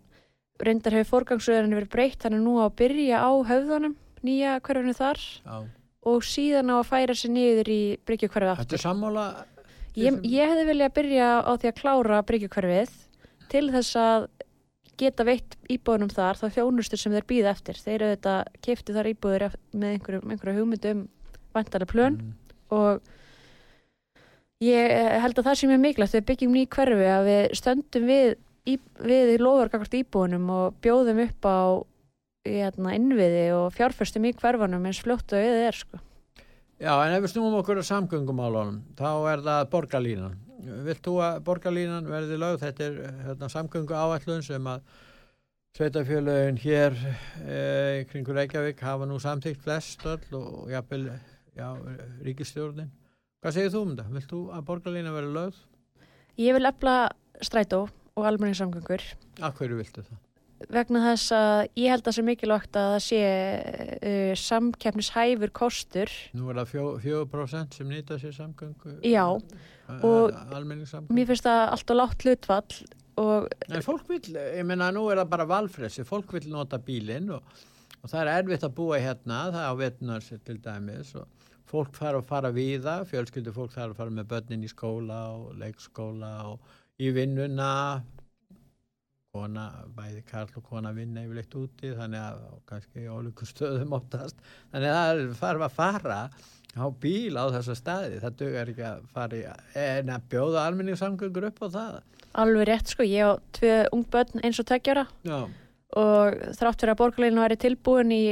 reyndar 0.60 0.96
hefur 0.98 1.10
forgangsröðinu 1.14 1.78
verið 1.78 1.92
breytt 1.92 2.24
þannig 2.24 2.42
nú 2.42 2.56
að 2.64 2.72
byrja 2.80 3.20
á 3.22 3.30
höfðunum 3.52 3.94
nýja 4.26 4.56
hverfunu 4.66 4.96
þar. 4.98 5.22
Já. 5.44 5.60
Og 6.10 6.24
síðan 6.24 6.72
á 6.72 6.76
að 6.80 6.88
færa 6.88 7.14
sig 7.14 7.30
niður 7.30 7.70
í 7.70 7.80
bryggjukverfið 8.08 8.50
Þetta 8.56 8.64
aftur. 8.64 8.78
er 8.80 8.82
sammála 8.82 9.24
ég, 10.00 10.18
ég 10.24 10.50
hefði 10.50 10.66
viljað 10.70 10.94
byrja 10.96 11.28
á 11.44 11.52
því 11.60 11.70
að 11.70 11.78
klára 11.80 12.20
bryggjukverfið 12.28 12.94
til 13.52 13.66
þess 13.74 13.98
að 14.00 14.26
geta 15.00 15.24
veitt 15.26 15.56
íbúðunum 15.72 16.12
þar 16.12 16.38
það 16.40 16.54
þjónustur 16.58 17.00
sem 17.00 17.14
þeir 17.16 17.26
býða 17.32 17.54
eftir 17.54 17.80
þeir 17.80 17.96
eru 17.96 18.10
þetta 18.14 18.34
kefti 18.66 18.96
þar 18.96 19.10
íbúður 19.14 19.46
með 19.72 19.94
einhverju, 19.96 20.20
einhverju 20.28 20.58
hugmyndum 20.60 21.06
vantarlega 21.56 21.92
plön 21.94 22.20
Mm. 22.20 22.34
og 22.76 23.00
ég 24.60 24.92
held 25.22 25.38
að 25.40 25.46
það 25.48 25.58
sé 25.58 25.68
mjög 25.70 25.82
mikilvægt 25.84 26.16
við 26.18 26.26
byggjum 26.28 26.52
ný 26.54 26.66
hverfi 26.74 27.08
að 27.08 27.28
við 27.30 27.54
stöndum 27.60 28.06
við, 28.10 28.34
í, 28.68 28.74
við 29.00 29.32
lofurgakvart 29.40 29.96
íbúinum 30.02 30.50
og 30.52 30.76
bjóðum 30.84 31.22
upp 31.24 31.48
á 31.48 31.60
hérna, 32.46 32.94
innviði 32.96 33.46
og 33.56 33.72
fjárförstum 33.76 34.28
í 34.28 34.34
hverfanum 34.36 34.86
eins 34.88 35.00
fljótt 35.04 35.32
og 35.36 35.42
við 35.42 35.64
er 35.66 35.76
sko. 35.76 36.00
Já, 36.80 36.94
en 37.04 37.12
ef 37.12 37.24
við 37.26 37.32
snúum 37.34 37.58
okkur 37.58 37.80
á 37.80 37.84
samgöngumálunum, 37.84 38.78
þá 38.96 39.10
er 39.32 39.42
það 39.44 39.66
borgarlínan. 39.74 40.38
Vilt 40.60 41.02
þú 41.06 41.16
að 41.24 41.38
borgarlínan 41.46 42.08
verði 42.10 42.38
lögð? 42.40 42.64
Þetta 42.64 42.86
er 42.86 42.98
hérna, 43.26 43.48
samgöngu 43.52 43.96
áætlun 43.96 44.44
sem 44.44 44.68
að 44.68 44.84
sveitafjölögin 45.78 46.60
hér 46.60 46.96
e, 47.46 47.58
kringur 48.10 48.36
Reykjavík 48.36 48.82
hafa 48.84 49.06
nú 49.08 49.20
samþýgt 49.22 49.62
flest 49.64 50.06
öll 50.10 50.38
og 50.38 50.72
jafnvel, 50.72 51.06
já, 51.56 51.68
ríkistjórnin. 52.26 52.90
Hvað 53.40 53.56
segir 53.56 53.74
þú 53.74 53.84
um 53.86 53.92
þetta? 53.94 54.08
Vilt 54.16 54.32
þú 54.34 54.40
að 54.56 54.66
borgarlínan 54.72 55.16
verði 55.16 55.36
lögð? 55.36 55.60
Ég 56.40 56.56
vil 56.56 56.68
efla 56.68 56.96
strætó 57.44 57.86
og 58.16 58.26
almenningssamgöngur 58.26 59.06
hverju 59.40 59.80
viltu 59.80 60.04
það? 60.04 60.18
Vegna 60.68 61.00
þess 61.06 61.32
að 61.32 61.58
ég 61.80 61.88
held 61.94 62.02
að 62.02 62.08
það 62.10 62.16
sé 62.16 62.24
mikilvægt 62.26 62.78
að 62.78 62.88
það 62.92 63.02
sé 63.06 63.20
uh, 64.10 64.32
samkeppnishæfur 64.44 65.52
kostur 65.56 66.12
Nú 66.36 66.50
er 66.52 66.60
það 66.60 66.72
fjó, 66.74 66.84
4% 67.06 67.78
sem 67.80 67.90
nýta 67.90 68.18
sér 68.20 68.36
samgöngu. 68.36 68.96
Já, 69.06 69.24
og 69.30 70.36
Almenningssamgöngu. 70.52 71.16
mér 71.16 71.30
finnst 71.30 71.48
það 71.48 71.64
allt 71.74 71.94
og 71.94 72.00
látt 72.02 72.26
hlutfall 72.26 72.78
og 73.20 73.48
Nei, 73.72 73.80
fólk 73.84 74.06
vil, 74.08 74.22
ég 74.36 74.64
meina 74.68 74.90
nú 74.94 75.08
er 75.10 75.22
það 75.22 75.32
bara 75.34 75.48
valfresi, 75.50 76.04
fólk 76.08 76.32
vil 76.36 76.46
nota 76.52 76.78
bílinn 76.82 77.32
og, 77.34 77.42
og 78.00 78.12
það 78.12 78.20
er 78.22 78.32
erfitt 78.38 78.66
að 78.68 78.76
búa 78.78 79.00
hérna, 79.02 79.46
það 79.50 79.62
er 79.64 79.72
á 79.72 79.74
vetnar 79.80 80.28
til 80.46 80.60
dæmis 80.64 81.14
og 81.18 81.48
fólk 81.70 81.94
þarf 81.98 82.22
að 82.22 82.30
fara 82.30 82.52
víða, 82.54 82.94
fjölskyldu 83.08 83.52
fólk 83.54 83.74
þarf 83.74 83.94
að 83.94 84.00
fara 84.00 84.14
með 84.14 84.30
börnin 84.32 84.64
í 84.66 84.70
skóla 84.70 85.20
og 85.36 85.52
leikskóla 85.60 86.32
og 86.50 86.78
í 87.00 87.10
vinnuna, 87.16 88.02
kona, 89.34 89.66
bæði 89.94 90.22
karl 90.26 90.50
og 90.58 90.64
kona 90.66 90.90
vinna 90.94 91.22
yfirleitt 91.24 91.54
úti, 91.58 91.92
þannig 91.94 92.22
að 92.22 92.40
og 92.48 92.62
kannski 92.70 93.04
í 93.04 93.10
ólíku 93.10 93.46
stöðum 93.46 93.94
óttast, 93.98 94.40
þannig 94.72 94.94
að 94.94 95.10
það 95.20 95.34
þarf 95.40 95.66
að 95.66 95.76
fara 95.76 96.18
á 96.74 96.84
bíl 97.02 97.38
á 97.38 97.44
þessa 97.54 97.76
staði, 97.78 98.20
það 98.22 98.36
dugar 98.42 98.72
ekki 98.72 98.86
að 98.90 99.04
fara 99.14 99.38
í, 99.38 99.42
en 99.84 100.12
að 100.14 100.26
bjóða 100.34 100.64
almenningssamgöngur 100.70 101.48
upp 101.50 101.62
á 101.62 101.68
það. 101.76 101.98
alveg 102.42 102.68
rétt 102.70 102.92
sko, 102.94 103.06
ég 103.06 103.26
á 103.26 103.32
tvö 103.58 103.74
ung 103.94 104.06
börn 104.10 104.42
eins 104.46 104.60
og 104.62 104.68
tveggjara 104.70 105.06
og 105.30 106.42
þrátt 106.58 106.82
fyrir 106.82 106.94
að 106.94 107.00
borgarleginu 107.00 107.42
væri 107.42 107.58
tilbúin 107.58 108.12
í 108.14 108.24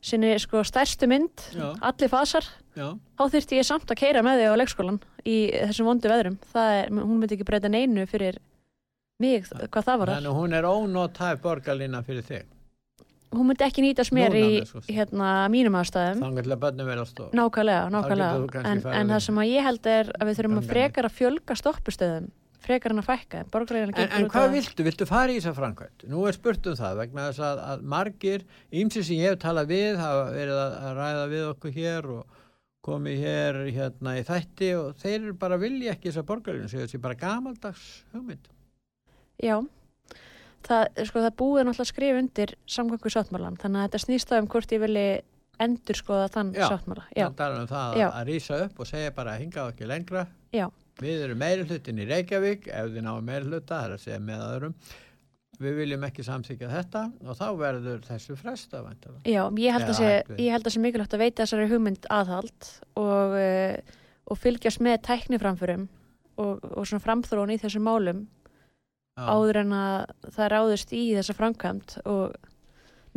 sinni 0.00 0.30
sko 0.40 0.62
stærstu 0.64 1.06
mynd 1.10 1.42
Já. 1.52 1.74
allir 1.82 2.08
fasar, 2.10 2.46
Já. 2.78 2.94
þá 3.18 3.24
þyrfti 3.34 3.58
ég 3.58 3.66
samt 3.66 3.90
að 3.90 3.98
keira 4.02 4.22
með 4.24 4.38
þig 4.40 4.54
á 4.54 4.60
leikskólan 4.62 5.00
í 5.26 5.38
þessum 5.66 5.90
vondu 5.90 6.08
veðrum 6.10 6.38
það 6.54 6.76
er, 6.78 6.94
hún 6.94 7.18
myndi 7.18 7.36
ekki 7.36 7.46
breyta 7.50 7.68
neinu 7.68 8.06
fyrir 8.08 8.38
mig 9.22 9.44
hvað 9.50 9.86
það 9.90 10.00
var 10.02 10.12
Þannig 10.16 10.32
að 10.32 10.40
hún 10.40 10.56
er 10.58 10.68
ónótæf 10.70 11.44
borgarlína 11.44 12.02
fyrir 12.06 12.26
þig. 12.26 12.48
hún 13.30 13.46
myndi 13.46 13.62
ekki 13.66 13.84
nýtast 13.84 14.12
mér 14.16 14.34
Núna 14.34 14.42
í 14.42 14.66
sem. 14.66 14.82
hérna, 14.90 15.30
mínum 15.52 15.76
aðstæðum 15.78 16.24
að 16.26 17.38
nákvæmlega, 17.38 17.84
nákvæmlega 17.94 18.64
en, 18.64 18.82
en 18.82 19.06
að 19.06 19.14
það 19.14 19.24
sem 19.28 19.40
að 19.44 19.50
ég 19.52 19.66
held 19.68 19.86
er 19.86 20.12
að 20.18 20.30
við 20.30 20.40
þurfum 20.40 20.60
að 20.60 20.70
frekar 20.74 21.06
að 21.06 21.16
fjölga 21.20 21.56
stoppustöðum 21.60 22.30
frekar 22.60 22.92
en 22.92 23.00
að 23.00 23.06
fækka 23.08 23.38
En, 23.40 24.10
en 24.18 24.28
hvað 24.28 24.50
viltu? 24.52 24.84
Viltu 24.84 25.06
fara 25.08 25.32
í 25.32 25.38
þessa 25.38 25.54
framkvæmt? 25.56 26.04
Nú 26.10 26.26
er 26.28 26.36
spurt 26.36 26.66
um 26.68 26.76
það 26.76 26.98
vegna 27.04 27.28
þess 27.30 27.44
að, 27.46 27.62
að 27.70 27.86
margir, 27.94 28.44
ýmsi 28.82 29.04
sem 29.06 29.16
ég 29.22 29.32
hef 29.32 29.40
talað 29.46 29.70
við, 29.72 29.96
hafa 30.02 30.26
verið 30.34 30.60
að, 30.60 30.76
að 30.84 31.00
ræða 31.00 31.24
við 31.32 31.46
okkur 31.54 31.74
hér 31.78 32.10
og 32.18 32.36
komið 32.84 33.24
hér 33.24 33.58
hérna 33.76 34.16
í 34.18 34.24
þætti 34.28 34.70
og 34.76 34.94
þeir 35.00 35.30
bara 35.40 35.58
vilja 35.60 35.94
ekki 35.94 36.10
þessa 36.10 36.26
borgarlegin, 36.28 36.70
segja 36.72 36.86
þessi 36.88 37.00
bara 37.04 37.18
gamaldags 37.20 37.86
hugmynd. 38.12 38.48
Já, 39.40 39.56
það, 40.66 41.02
sko, 41.08 41.24
það 41.24 41.36
búið 41.40 41.66
náttúrulega 41.66 41.86
að 41.86 41.90
skrifa 41.92 42.22
undir 42.22 42.54
samgöngu 42.68 43.12
sáttmálan 43.12 43.58
þannig 43.60 43.80
að 43.82 43.88
þetta 43.88 44.02
snýst 44.04 44.30
það 44.30 44.42
um 44.44 44.50
hvort 44.54 44.74
ég 44.74 44.82
vilji 44.84 45.08
endur 45.60 45.98
skoða 45.98 46.30
þann 46.32 46.54
Já, 46.56 46.66
sáttmála 46.72 47.04
Já, 47.12 47.26
Það 47.26 47.36
tala 47.40 47.60
um 47.60 47.68
það 47.70 48.00
Já. 48.00 48.06
að, 48.06 48.16
að 48.20 48.30
rýsa 48.30 48.62
upp 48.66 48.80
og 48.80 48.88
segja 48.88 49.12
bara 49.16 49.34
að 49.34 49.44
hinga 49.44 49.66
ekki 49.72 49.90
lengra. 49.90 50.24
já, 50.54 50.66
Við 51.00 51.22
erum 51.26 51.40
meiri 51.40 51.68
hlutin 51.68 52.00
í 52.00 52.08
Reykjavík, 52.08 52.66
ef 52.68 52.90
þið 52.94 53.06
náum 53.06 53.24
meiri 53.24 53.48
hluta, 53.48 53.76
það 53.76 53.86
er 53.86 53.94
að 53.94 54.02
segja 54.04 54.18
með 54.24 54.42
öðrum. 54.48 54.74
Við 55.60 55.76
viljum 55.76 56.04
ekki 56.08 56.24
samþykja 56.24 56.68
þetta 56.72 57.00
og 57.20 57.36
þá 57.36 57.46
verður 57.60 58.04
þessu 58.06 58.36
fresta 58.40 58.80
já 59.28 59.42
ég, 59.44 59.72
held 59.74 59.88
að 59.90 59.96
sé, 59.98 60.06
hægt 60.08 60.30
við. 60.30 60.38
ég 60.40 60.54
held 60.54 60.68
að 60.68 60.72
sé 60.72 60.80
mikilvægt 60.80 61.16
að 61.16 61.20
veita 61.24 61.44
þessari 61.44 61.66
hugmynd 61.68 62.06
aðhald 62.16 62.68
og, 62.96 63.34
uh, 63.36 63.98
og 64.24 64.40
fylgjast 64.40 64.80
með 64.80 65.02
tækniframförum 65.10 65.84
og, 66.40 66.64
og 66.64 66.88
svona 66.88 67.04
framþróun 67.04 67.52
í 67.52 67.58
þessum 67.60 67.84
málum. 67.84 68.22
Áður 69.34 69.56
en 69.64 69.72
að 69.72 70.14
það 70.36 70.48
ráðust 70.54 70.92
í 70.96 71.02
þessa 71.16 71.34
framkvæmt 71.36 71.98
og 72.06 72.34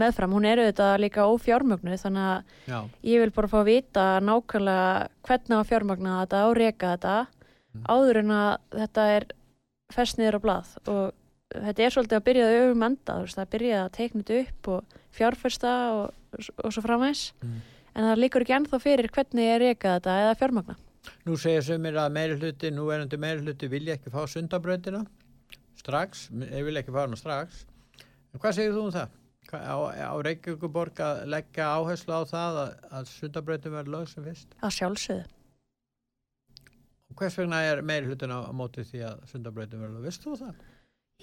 meðfram, 0.02 0.34
hún 0.34 0.46
er 0.50 0.58
auðvitað 0.64 1.00
líka 1.04 1.28
ófjármögnu 1.30 1.98
þannig 2.02 2.24
að 2.26 2.44
Já, 2.72 2.80
ég 3.06 3.20
vil 3.22 3.32
bara 3.36 3.48
fá 3.52 3.58
að 3.62 3.68
vita 3.70 4.06
nákvæmlega 4.26 5.08
hvernig 5.28 5.58
að 5.60 5.68
fjármagna 5.70 6.16
þetta 6.24 6.44
og 6.50 6.58
reka 6.58 6.94
þetta 6.98 7.16
Mm. 7.74 7.86
áður 7.90 8.18
en 8.20 8.28
að 8.30 8.58
þetta 8.70 9.04
er 9.16 9.24
fest 9.90 10.18
niður 10.20 10.36
á 10.38 10.42
blað. 10.44 10.68
Og 10.86 11.14
þetta 11.50 11.82
er 11.82 11.90
svolítið 11.96 12.18
að 12.20 12.26
byrja 12.28 12.44
að 12.46 12.58
öfum 12.62 12.84
enda 12.86 13.14
þú 13.18 13.24
veist, 13.26 13.40
að 13.42 13.50
byrja 13.50 13.80
að 13.84 13.92
teikna 13.98 14.22
þetta 14.22 14.42
upp 14.44 14.68
og 14.68 14.98
fjárfesta 15.18 15.72
og, 15.94 16.14
og 16.64 16.70
svo 16.76 16.84
framvegs 16.86 17.24
Mm. 17.42 17.56
en 17.96 18.04
það 18.04 18.22
líkur 18.22 18.42
ekki 18.46 18.56
ennþá 18.60 18.80
fyrir 18.84 19.10
hvernig 19.10 19.50
er 19.56 19.60
reka 19.60 19.96
þetta 20.00 20.18
eða 20.22 20.38
fjármagna. 20.38 20.76
Nú 21.26 21.36
segja 21.36 21.62
sömur 21.66 21.98
að 21.98 22.12
meiri 22.14 22.38
hluti, 22.38 22.70
nú 22.72 22.86
erandi 22.94 23.18
meiri 23.18 23.42
hluti 23.42 23.68
vilja 23.68 23.98
ekki 23.98 24.14
fá 24.14 24.22
sundabrautina 24.30 25.02
strax, 25.84 26.28
þeir 26.32 26.66
vilja 26.70 26.84
ekki 26.84 26.96
fá 26.96 27.04
hana 27.04 27.20
strax. 27.20 27.62
En 28.34 28.42
hvað 28.42 28.58
segir 28.58 28.74
þú 28.74 28.88
um 28.88 28.96
það? 28.96 29.20
Á, 29.54 29.76
á 30.10 30.16
Reykjavíkuborg 30.26 31.00
að 31.04 31.24
leggja 31.30 31.70
áherslu 31.78 32.16
á 32.16 32.22
það 32.26 32.60
að, 32.64 32.70
að 32.98 33.10
sundabrautin 33.12 33.76
verður 33.76 33.96
lög 33.98 34.06
sem 34.10 34.26
fyrst? 34.26 34.56
að 34.64 34.78
sjálfsögðu. 34.80 35.26
Og 37.12 37.20
hvers 37.20 37.36
vegna 37.38 37.60
er 37.68 37.84
meiri 37.86 38.10
hlutin 38.10 38.34
á, 38.34 38.40
á 38.50 38.52
móti 38.56 38.86
því 38.88 39.04
að 39.12 39.28
sundabrautin 39.30 39.84
verður 39.84 40.00
lög? 40.00 40.08
Vist 40.08 40.24
þú 40.26 40.38
það? 40.40 40.64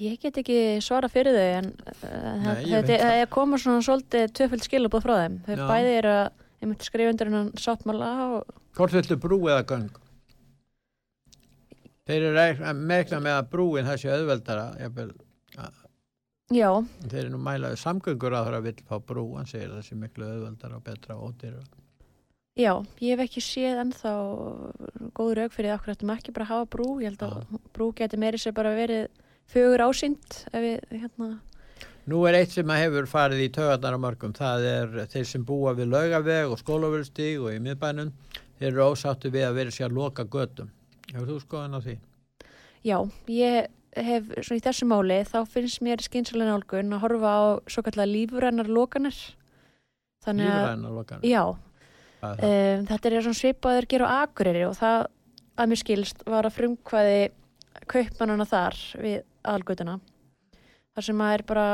Ég 0.00 0.20
get 0.22 0.38
ekki 0.38 0.58
svara 0.84 1.10
fyrir 1.10 1.34
þau 1.34 1.48
en 1.58 1.72
uh, 1.74 2.44
Nei, 2.44 2.60
ég 2.70 2.86
þetta 2.86 3.08
er 3.16 3.26
koma 3.32 3.58
svona 3.60 3.82
svolítið 3.84 4.30
tvöföld 4.38 4.68
skilabóð 4.68 5.02
frá 5.08 5.16
þeim. 5.24 5.40
Þau 5.48 5.66
bæði 5.72 5.96
eru 5.96 6.12
að 6.14 6.28
ég 6.60 6.70
myndi 6.70 6.86
skrifa 6.86 7.12
undir 7.14 7.30
hennan 7.32 7.50
sáttmála 7.58 8.12
og 8.36 8.54
Hvort 8.78 8.94
viltu 8.94 9.18
brú 9.18 9.40
eða 9.50 9.64
göng? 9.66 9.90
Þeir 12.10 12.22
eru 12.26 12.36
reikna- 12.36 12.74
meikna 12.74 13.20
með 13.22 13.36
að 13.38 13.50
brúin 13.52 13.86
þessi 13.86 14.10
auðveldara, 14.10 14.64
jafnvel, 14.82 15.10
já, 16.50 16.70
þeir 17.06 17.20
eru 17.24 17.32
nú 17.36 17.42
mælaði 17.46 17.78
samgöngur 17.78 18.34
að 18.34 18.48
það 18.48 18.56
að 18.58 18.64
vill 18.66 18.80
fá 18.88 18.96
brú, 19.06 19.26
hann 19.36 19.46
segir 19.46 19.70
þessi 19.76 19.98
miklu 20.00 20.26
auðveldara 20.26 20.76
og 20.80 20.84
betra 20.84 21.16
og 21.16 21.28
ódýra. 21.30 21.60
já, 22.58 22.72
ég 23.00 23.14
hef 23.14 23.22
ekki 23.28 23.40
séð 23.46 23.78
ennþá 23.84 24.14
góð 25.14 25.34
rauk 25.38 25.52
fyrir 25.54 25.76
okkur 25.76 25.94
ættum 25.94 26.10
ekki 26.16 26.34
bara 26.34 26.44
að 26.48 26.50
hafa 26.54 26.66
brú. 26.74 26.88
Ég 27.00 27.12
held 27.14 27.22
að 27.28 27.60
brú 27.72 27.92
geti 27.94 28.18
meiri 28.18 28.40
sér 28.42 28.52
bara 28.54 28.74
verið 28.74 29.06
fögur 29.48 29.86
ásýnd 29.86 30.42
ef 30.52 30.60
við, 30.60 30.80
hérna, 30.90 31.30
Nú 32.10 32.24
er 32.26 32.34
eitt 32.40 32.50
sem 32.50 32.66
að 32.66 32.80
hefur 32.80 33.06
farið 33.06 33.42
í 33.44 33.48
tögarnar 33.54 33.94
á 33.94 34.00
mörgum, 34.02 34.32
það 34.34 34.64
er 34.66 35.06
þeir 35.12 35.26
sem 35.28 35.44
búa 35.46 35.74
við 35.76 35.92
laugaveg 35.92 36.50
og 36.50 36.58
skólafölstíg 36.58 37.38
og 37.44 37.52
í 37.54 37.60
miðbænum, 37.62 38.10
þeir 38.58 38.72
eru 38.72 38.86
ósáttu 38.90 39.30
við 39.30 39.44
að 39.46 39.54
vera 39.60 39.70
sér 39.70 39.86
að 39.90 39.98
loka 40.00 40.24
götum. 40.24 40.70
Hefur 41.10 41.28
þú 41.28 41.40
skoðan 41.42 41.76
á 41.76 41.80
því? 41.82 41.98
já, 42.86 42.96
ég 43.28 43.68
hef 43.96 44.28
svona 44.46 44.60
í 44.60 44.64
þessu 44.64 44.86
máli 44.88 45.18
þá 45.26 45.38
finnst 45.50 45.82
mér 45.82 46.02
skynsalega 46.04 46.54
nálgun 46.54 46.94
að 46.94 47.02
horfa 47.04 47.30
á 47.34 47.42
svo 47.66 47.82
kallar. 47.82 48.06
Þannig 50.20 50.50
að, 50.52 50.60
Lífræna 50.60 50.90
lokan. 50.92 51.22
já, 51.24 51.56
er? 52.20 52.42
Um, 52.44 52.86
þetta 52.90 53.08
er 53.08 53.22
svona 53.24 53.38
svipaður 53.40 53.86
gera 53.88 54.08
á 54.08 54.12
Akureyri 54.26 54.66
og 54.68 54.76
það 54.76 55.06
að 55.56 55.70
mér 55.70 55.80
skilst 55.80 56.22
var 56.28 56.44
að 56.44 56.56
frumkvæði 56.58 57.22
kaupmannana 57.88 58.44
þar 58.44 58.76
við 59.00 59.22
aðalgötuna. 59.40 60.00
þar 60.94 61.06
sem 61.06 61.22
að 61.24 61.32
er 61.32 61.42
bara 61.48 61.66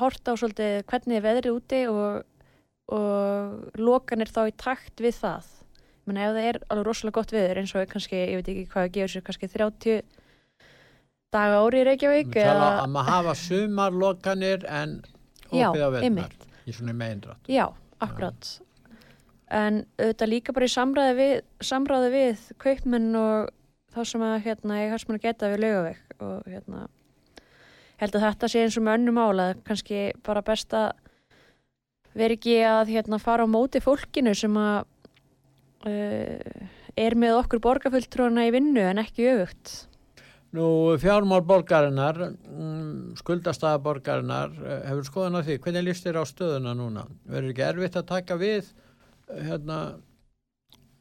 hort 0.00 0.26
á 0.26 0.32
svolítið 0.34 0.82
hvernig 0.90 1.16
er 1.16 1.22
veðrið 1.22 1.54
úti 1.54 1.80
og, 1.86 2.24
og 2.90 3.78
lokanir 3.78 4.26
þá 4.26 4.48
í 4.48 4.56
takt 4.56 4.98
við 4.98 5.14
það. 5.20 5.46
Menn 6.08 6.20
ef 6.20 6.32
það 6.34 6.48
er 6.48 6.58
alveg 6.68 6.86
rosalega 6.88 7.18
gott 7.20 7.34
veður 7.34 7.60
eins 7.60 7.74
og 7.76 7.90
kannski, 7.90 8.16
ég 8.16 8.40
veit 8.40 8.48
ekki 8.52 8.66
hvað 8.72 8.86
að 8.86 8.94
gefur 8.96 9.12
sér, 9.12 9.24
kannski 9.26 9.50
30 9.52 10.00
daga 11.30 11.60
ári 11.62 11.82
í 11.82 11.86
Reykjavík 11.86 12.32
tala 12.34 12.70
um 12.86 12.98
að 12.98 13.10
hafa 13.12 13.36
sumarlokanir 13.38 14.66
en 14.66 14.96
Já, 15.50 15.68
opið 15.68 15.84
á 15.86 15.88
einmitt. 16.00 16.48
í 16.66 16.74
svona 16.74 16.94
meindrátt. 16.96 17.50
Já, 17.50 17.68
akkurat. 18.02 18.50
En 19.50 19.84
auðvitað 19.98 20.30
líka 20.30 20.54
bara 20.54 20.66
í 20.66 20.72
samræði 20.72 21.14
við, 21.18 21.34
samræði 21.66 22.10
við 22.14 22.46
kaupmenn 22.62 23.10
og 23.18 23.50
þá 23.90 24.00
sem 24.06 24.24
að 24.26 24.36
hérna, 24.46 24.80
ég 24.84 24.94
hægt 24.94 25.10
að 25.10 25.22
geta 25.24 25.50
við 25.50 25.62
laugaveg 25.64 26.02
og 26.20 26.50
hérna 26.50 26.86
held 28.00 28.16
að 28.16 28.24
þetta 28.24 28.48
sé 28.48 28.64
eins 28.64 28.78
og 28.78 28.86
með 28.86 28.98
önnum 29.00 29.20
ála 29.20 29.46
kannski 29.66 30.04
bara 30.26 30.42
best 30.46 30.72
að 30.76 30.92
vera 32.16 32.36
ekki 32.36 32.56
að 32.66 32.94
hérna, 32.94 33.18
fara 33.22 33.44
á 33.46 33.48
móti 33.50 33.82
fólkinu 33.82 34.32
sem 34.34 34.56
að 34.58 34.86
er 35.88 37.16
með 37.16 37.38
okkur 37.38 37.62
borgarfulltrúana 37.64 38.48
í 38.48 38.52
vinnu 38.52 38.82
en 38.90 39.00
ekki 39.00 39.28
öfugt. 39.30 39.86
Nú, 40.50 40.66
fjármál 40.98 41.44
borgarinnar, 41.46 42.16
mm, 42.34 43.14
skuldastaða 43.20 43.78
borgarinnar, 43.84 44.50
eh, 44.50 44.80
hefur 44.88 45.06
skoðan 45.06 45.38
á 45.38 45.46
því, 45.46 45.58
hvernig 45.62 45.84
líst 45.86 46.06
þér 46.06 46.18
á 46.18 46.24
stöðuna 46.26 46.72
núna? 46.74 47.04
Verður 47.30 47.52
ekki 47.52 47.66
erfitt 47.68 47.98
að 48.00 48.08
taka 48.08 48.34
við, 48.34 48.72
eh, 49.28 49.42
hérna, 49.46 50.00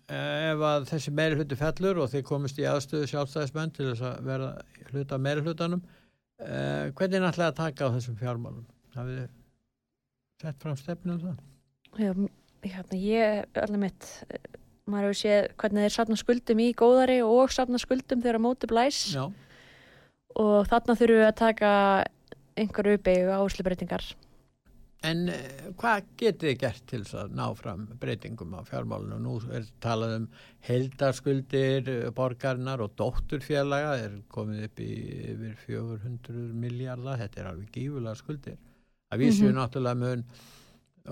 eh, 0.07 0.51
ef 0.51 0.57
að 0.59 0.85
þessi 0.91 1.11
meiri 1.11 1.35
hluti 1.35 1.57
fellur 1.57 1.97
og 1.97 2.09
þið 2.11 2.23
komist 2.23 2.59
í 2.59 2.67
aðstöðu 2.69 3.09
sjálfstæðismenn 3.09 3.73
til 3.73 3.85
þess 3.89 4.01
að 4.01 4.21
vera 4.23 4.61
hluta 4.91 5.17
meiri 5.17 5.41
hlutanum, 5.41 5.81
eh, 6.39 6.91
hvernig 6.91 7.15
er 7.15 7.25
náttúrulega 7.25 7.51
að 7.51 7.55
taka 7.55 7.89
á 7.89 7.93
þessum 7.97 8.17
fjármálum? 8.17 8.65
Hafið 8.93 9.17
þið 9.17 9.29
sett 10.41 10.59
fram 10.59 10.75
stefnu 10.75 11.11
um 11.13 11.19
það? 11.19 11.37
Já, 11.97 12.29
hérna, 12.69 13.01
ég, 13.01 13.45
alveg 13.55 13.79
mitt, 13.79 14.23
eh, 14.29 14.37
maður 14.91 15.09
hefur 15.09 15.19
séð 15.21 15.49
hvernig 15.61 15.85
þeir 15.85 15.95
safna 15.95 16.17
skuldum 16.19 16.63
í 16.63 16.69
góðari 16.77 17.19
og 17.25 17.53
safna 17.55 17.81
skuldum 17.81 18.23
þegar 18.23 18.41
móti 18.43 18.69
blæs 18.69 19.03
Já. 19.15 19.25
og 20.35 20.55
þarna 20.71 20.97
þurfum 20.99 21.21
við 21.21 21.27
að 21.27 21.37
taka 21.43 21.75
einhverju 22.59 22.99
uppeygu 22.99 23.37
áslubreitingar. 23.37 24.09
En 25.07 25.29
eh, 25.31 25.67
hvað 25.79 26.07
getið 26.19 26.49
þið 26.49 26.55
gert 26.59 26.81
til 26.91 26.99
að 27.15 27.35
ná 27.39 27.45
fram 27.55 27.85
breytingum 28.01 28.57
á 28.59 28.67
fjármálinu? 28.67 29.19
Nú 29.23 29.37
er 29.55 29.67
talað 29.79 30.15
um 30.17 30.25
heildarskuldir 30.67 31.87
eh, 31.87 32.09
borgarinnar 32.15 32.83
og 32.83 32.97
dótturfélaga 32.99 33.93
er 34.01 34.17
komið 34.27 34.65
upp 34.67 34.81
í 34.83 34.89
yfir 35.31 35.55
400 35.63 36.43
miljardar, 36.65 37.21
þetta 37.21 37.41
er 37.41 37.51
alveg 37.53 37.71
gífulega 37.77 38.19
skuldir. 38.19 38.59
Vísum 39.17 39.47
við 39.47 39.55
náttúrulega 39.55 40.01
mun 40.03 40.25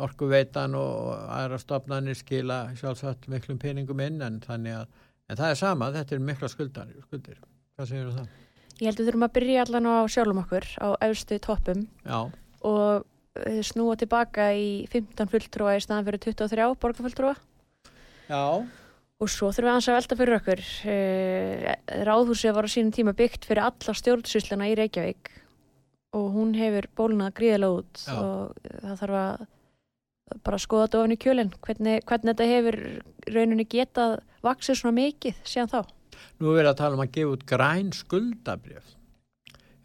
orkuveitan 0.03 0.75
og 0.77 1.13
aðra 1.33 1.59
stopnarnir 1.61 2.17
skila 2.17 2.63
sjálfsagt 2.77 3.27
miklum 3.31 3.59
peningum 3.61 4.01
inn 4.03 4.21
en 4.25 4.39
þannig 4.43 4.81
að 4.81 4.87
en 5.27 5.39
það 5.39 5.51
er 5.51 5.59
sama, 5.59 5.91
þetta 5.95 6.15
er 6.15 6.23
mikla 6.23 6.49
skuldar, 6.51 6.91
skuldir. 7.07 7.39
Hvað 7.77 7.89
segir 7.91 8.11
það? 8.15 8.27
Ég 8.77 8.89
held 8.89 8.99
við 9.01 9.07
þurfum 9.09 9.27
að 9.27 9.35
byrja 9.37 9.61
allan 9.65 9.89
á 9.89 9.95
sjálfum 10.13 10.41
okkur 10.43 10.67
á 10.77 10.87
efstu 11.07 11.39
toppum 11.41 11.85
Já, 12.05 12.19
og 12.69 13.07
eh, 13.41 13.61
snúa 13.65 13.97
tilbaka 13.99 14.51
í 14.53 14.69
15 14.93 15.31
fulltrúa 15.33 15.77
í 15.77 15.83
staðan 15.83 16.05
fyrir 16.07 16.23
23 16.27 16.67
borgarfulltrúa 16.83 17.33
já, 18.29 18.43
og 19.17 19.33
svo 19.33 19.49
þurfum 19.49 19.65
við 19.65 19.73
aðeins 19.73 19.89
að 19.89 19.97
velta 19.97 20.19
fyrir 20.21 20.37
okkur. 20.37 20.63
Eh, 20.93 21.67
Ráðhúsið 22.07 22.55
var 22.57 22.69
á 22.69 22.73
sínum 22.73 22.93
tíma 22.93 23.17
byggt 23.17 23.49
fyrir 23.49 23.65
alla 23.65 23.97
stjórnsýsluna 23.97 24.69
í 24.69 24.77
Reykjavík 24.77 25.33
og 26.17 26.27
hún 26.37 26.53
hefur 26.57 26.87
bólunað 26.97 27.35
gríðilega 27.41 27.81
út 27.81 28.03
Já. 28.05 28.13
og 28.15 28.67
það 28.83 28.99
þarf 29.01 29.21
að 29.21 29.47
bara 30.45 30.59
skoða 30.61 30.87
þetta 30.87 30.99
ofan 31.01 31.15
í 31.15 31.19
kjölinn 31.21 31.53
hvernig, 31.65 32.03
hvernig 32.07 32.33
þetta 32.33 32.49
hefur 32.51 32.77
rauninni 33.35 33.67
getað 33.69 34.17
vaksið 34.45 34.79
svona 34.79 34.97
mikið 34.97 35.39
síðan 35.47 35.71
þá. 35.73 35.79
Nú 36.41 36.51
er 36.51 36.59
verið 36.59 36.71
að 36.71 36.79
tala 36.81 36.97
um 36.97 37.03
að 37.03 37.13
gefa 37.17 37.35
út 37.35 37.45
græn 37.49 37.93
skuldabrjöf. 37.95 38.91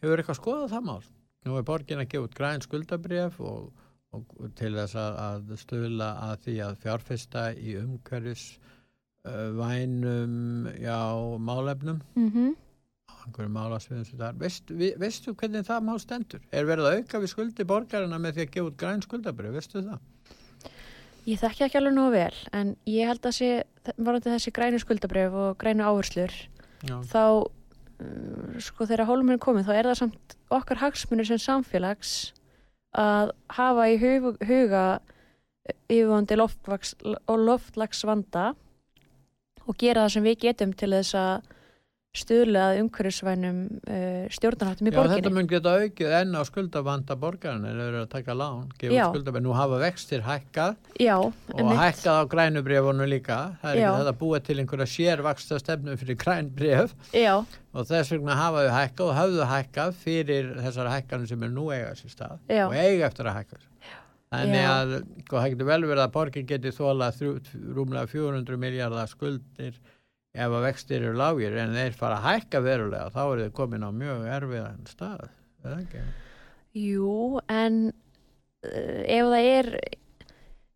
Hefur 0.03 0.23
eitthvað 0.23 0.41
skoðað 0.41 0.75
það 0.75 0.89
mál? 0.89 1.01
Nú 1.47 1.59
er 1.59 1.69
borgin 1.69 2.03
að 2.03 2.11
gefa 2.15 2.29
út 2.29 2.37
græn 2.39 2.65
skuldabrjöf 2.65 3.39
og, 3.43 3.71
og 4.17 4.51
til 4.59 4.75
þess 4.79 4.99
að, 4.99 5.23
að 5.29 5.55
stuðla 5.63 6.11
að 6.29 6.35
því 6.47 6.59
að 6.67 6.77
fjárfesta 6.85 7.47
í 7.55 7.77
umhverfis 7.83 8.47
uh, 9.29 9.49
vænum 9.59 10.69
já, 10.79 11.01
málefnum 11.39 12.03
mm 12.17 12.53
einhverjum 13.27 13.55
málasviðum 13.57 14.07
sem 14.07 14.19
það 14.19 14.29
er 14.29 14.39
Veist, 14.41 14.73
vi, 14.79 14.89
veistu 15.01 15.35
hvernig 15.39 15.67
það 15.67 15.85
má 15.87 15.93
stendur? 16.03 16.43
Er 16.51 16.67
verið 16.69 16.89
að 16.89 16.99
auka 16.99 17.21
við 17.23 17.33
skuldi 17.33 17.67
borgarina 17.69 18.19
með 18.19 18.37
því 18.39 18.45
að 18.47 18.53
gefa 18.57 18.71
út 18.71 18.79
græn 18.83 19.05
skuldabrið, 19.05 19.57
veistu 19.57 19.83
það? 19.87 20.01
Ég 21.29 21.39
þekki 21.39 21.67
ekki 21.69 21.79
alveg 21.79 21.95
nógu 21.95 22.15
vel 22.17 22.39
en 22.57 22.75
ég 22.91 23.07
held 23.07 23.27
að 23.29 23.37
sé, 23.37 23.51
varandi 23.95 24.33
þessi 24.33 24.53
grænu 24.55 24.81
skuldabref 24.83 25.37
og 25.39 25.59
grænu 25.61 25.85
áherslur 25.87 26.35
Já, 26.83 26.97
þá 27.07 27.23
uh, 27.47 28.57
sko 28.59 28.89
þegar 28.91 29.07
hólminn 29.07 29.39
er 29.39 29.43
komið 29.43 29.69
þá 29.69 29.75
er 29.77 29.91
það 29.91 30.01
samt 30.01 30.37
okkar 30.53 30.83
hagsmunir 30.83 31.29
sem 31.29 31.39
samfélags 31.39 32.33
að 32.99 33.31
hafa 33.55 33.87
í 33.89 33.97
hug, 34.03 34.35
huga 34.43 34.85
yfirvandi 35.87 36.37
loftlags, 36.37 36.97
loftlags 37.29 38.03
vanda 38.05 38.51
og 39.63 39.79
gera 39.79 40.05
það 40.05 40.15
sem 40.17 40.27
við 40.27 40.41
getum 40.49 40.75
til 40.75 40.91
þess 40.97 41.17
að 41.17 41.53
stuðla 42.13 42.63
að 42.69 42.79
umhverfisvænum 42.83 43.61
uh, 43.89 44.25
stjórnarháttum 44.33 44.89
í 44.89 44.91
Já 44.91 44.97
þetta 44.99 45.09
borginni. 45.09 45.31
mun 45.33 45.47
geta 45.49 45.71
aukið 45.81 46.11
enn 46.19 46.35
á 46.37 46.43
skuldavanda 46.45 47.15
borgarina 47.17 47.71
en 47.71 47.79
þau 47.81 47.85
eru 47.87 48.01
að 48.03 48.11
taka 48.13 48.35
lán, 48.37 48.67
gefa 48.77 49.07
skuldabrið 49.09 49.45
nú 49.47 49.55
hafa 49.57 49.79
vextir 49.81 50.25
hækkað 50.27 50.75
Já, 51.01 51.15
og 51.17 51.33
einmitt. 51.57 51.81
hækkað 51.81 52.19
á 52.21 52.25
grænubrifunum 52.35 53.09
líka. 53.09 53.39
Það 53.63 53.71
er 53.73 53.81
Já. 53.81 53.87
ekki 53.89 54.03
þetta 54.03 54.13
að 54.13 54.21
búa 54.21 54.41
til 54.45 54.59
einhverja 54.61 54.89
sérvaksta 54.93 55.61
stefnu 55.63 55.97
fyrir 56.03 56.19
grænbrif 56.21 56.93
Já, 57.17 57.33
og 57.73 57.89
þess 57.89 58.13
vegna 58.13 58.37
hafa 58.43 58.67
þau 58.67 58.77
hækkað 58.77 59.09
og 59.09 59.17
hafðu 59.23 59.49
hækkað 59.55 59.97
fyrir 60.05 60.53
þessar 60.61 60.93
hækkanum 60.93 61.33
sem 61.33 61.49
er 61.49 61.55
nú 61.57 61.71
eiga 61.73 61.97
sér 61.97 62.13
stað 62.13 62.37
og 62.69 62.77
eiga 62.77 63.09
eftir 63.09 63.33
að 63.33 63.41
hækka 63.41 63.63
þannig 64.33 64.69
að 64.69 64.93
sko, 65.25 65.41
það 65.41 65.51
getur 65.53 65.69
vel 65.69 65.83
verið 65.89 66.05
að 66.05 66.13
borgin 66.13 66.47
geti 66.49 66.71
þóla 66.77 67.09
rúmlega 67.77 68.07
400 68.09 68.61
miljardar 68.61 69.09
skuldir 69.11 69.81
ef 70.33 70.49
að 70.49 70.67
vextir 70.67 71.03
eru 71.05 71.17
lágir 71.19 71.57
en 71.61 71.75
þeir 71.77 71.97
fara 71.97 72.19
að 72.19 72.29
hækka 72.29 72.63
verulega 72.65 73.13
þá 73.13 73.23
eru 73.25 73.47
þeir 73.47 73.57
komin 73.59 73.85
á 73.85 73.91
mjög 73.93 74.29
erfiðan 74.39 74.87
stað 74.89 75.27
er 75.63 75.75
ekki? 75.77 76.05
jú, 76.81 77.41
en 77.53 77.83
uh, 77.93 79.01
ef 79.05 79.29
það 79.29 79.51
er 79.51 79.71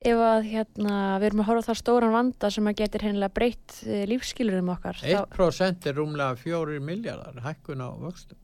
ef 0.06 0.22
að 0.22 0.48
hérna 0.50 0.96
við 1.18 1.28
erum 1.30 1.42
að 1.42 1.48
horfa 1.50 1.64
á 1.64 1.68
það 1.70 1.80
stóran 1.80 2.14
vanda 2.14 2.50
sem 2.52 2.68
að 2.68 2.80
getur 2.82 3.06
hennilega 3.08 3.36
breytt 3.38 3.78
uh, 3.86 4.02
lífskilurum 4.12 4.75
okkar 4.76 5.00
1% 5.02 5.88
er 5.88 5.96
rúmlega 5.96 6.36
4 6.42 6.82
miljardar 6.84 7.40
hækkun 7.46 7.80
á 7.80 7.90
vöxtum 8.04 8.42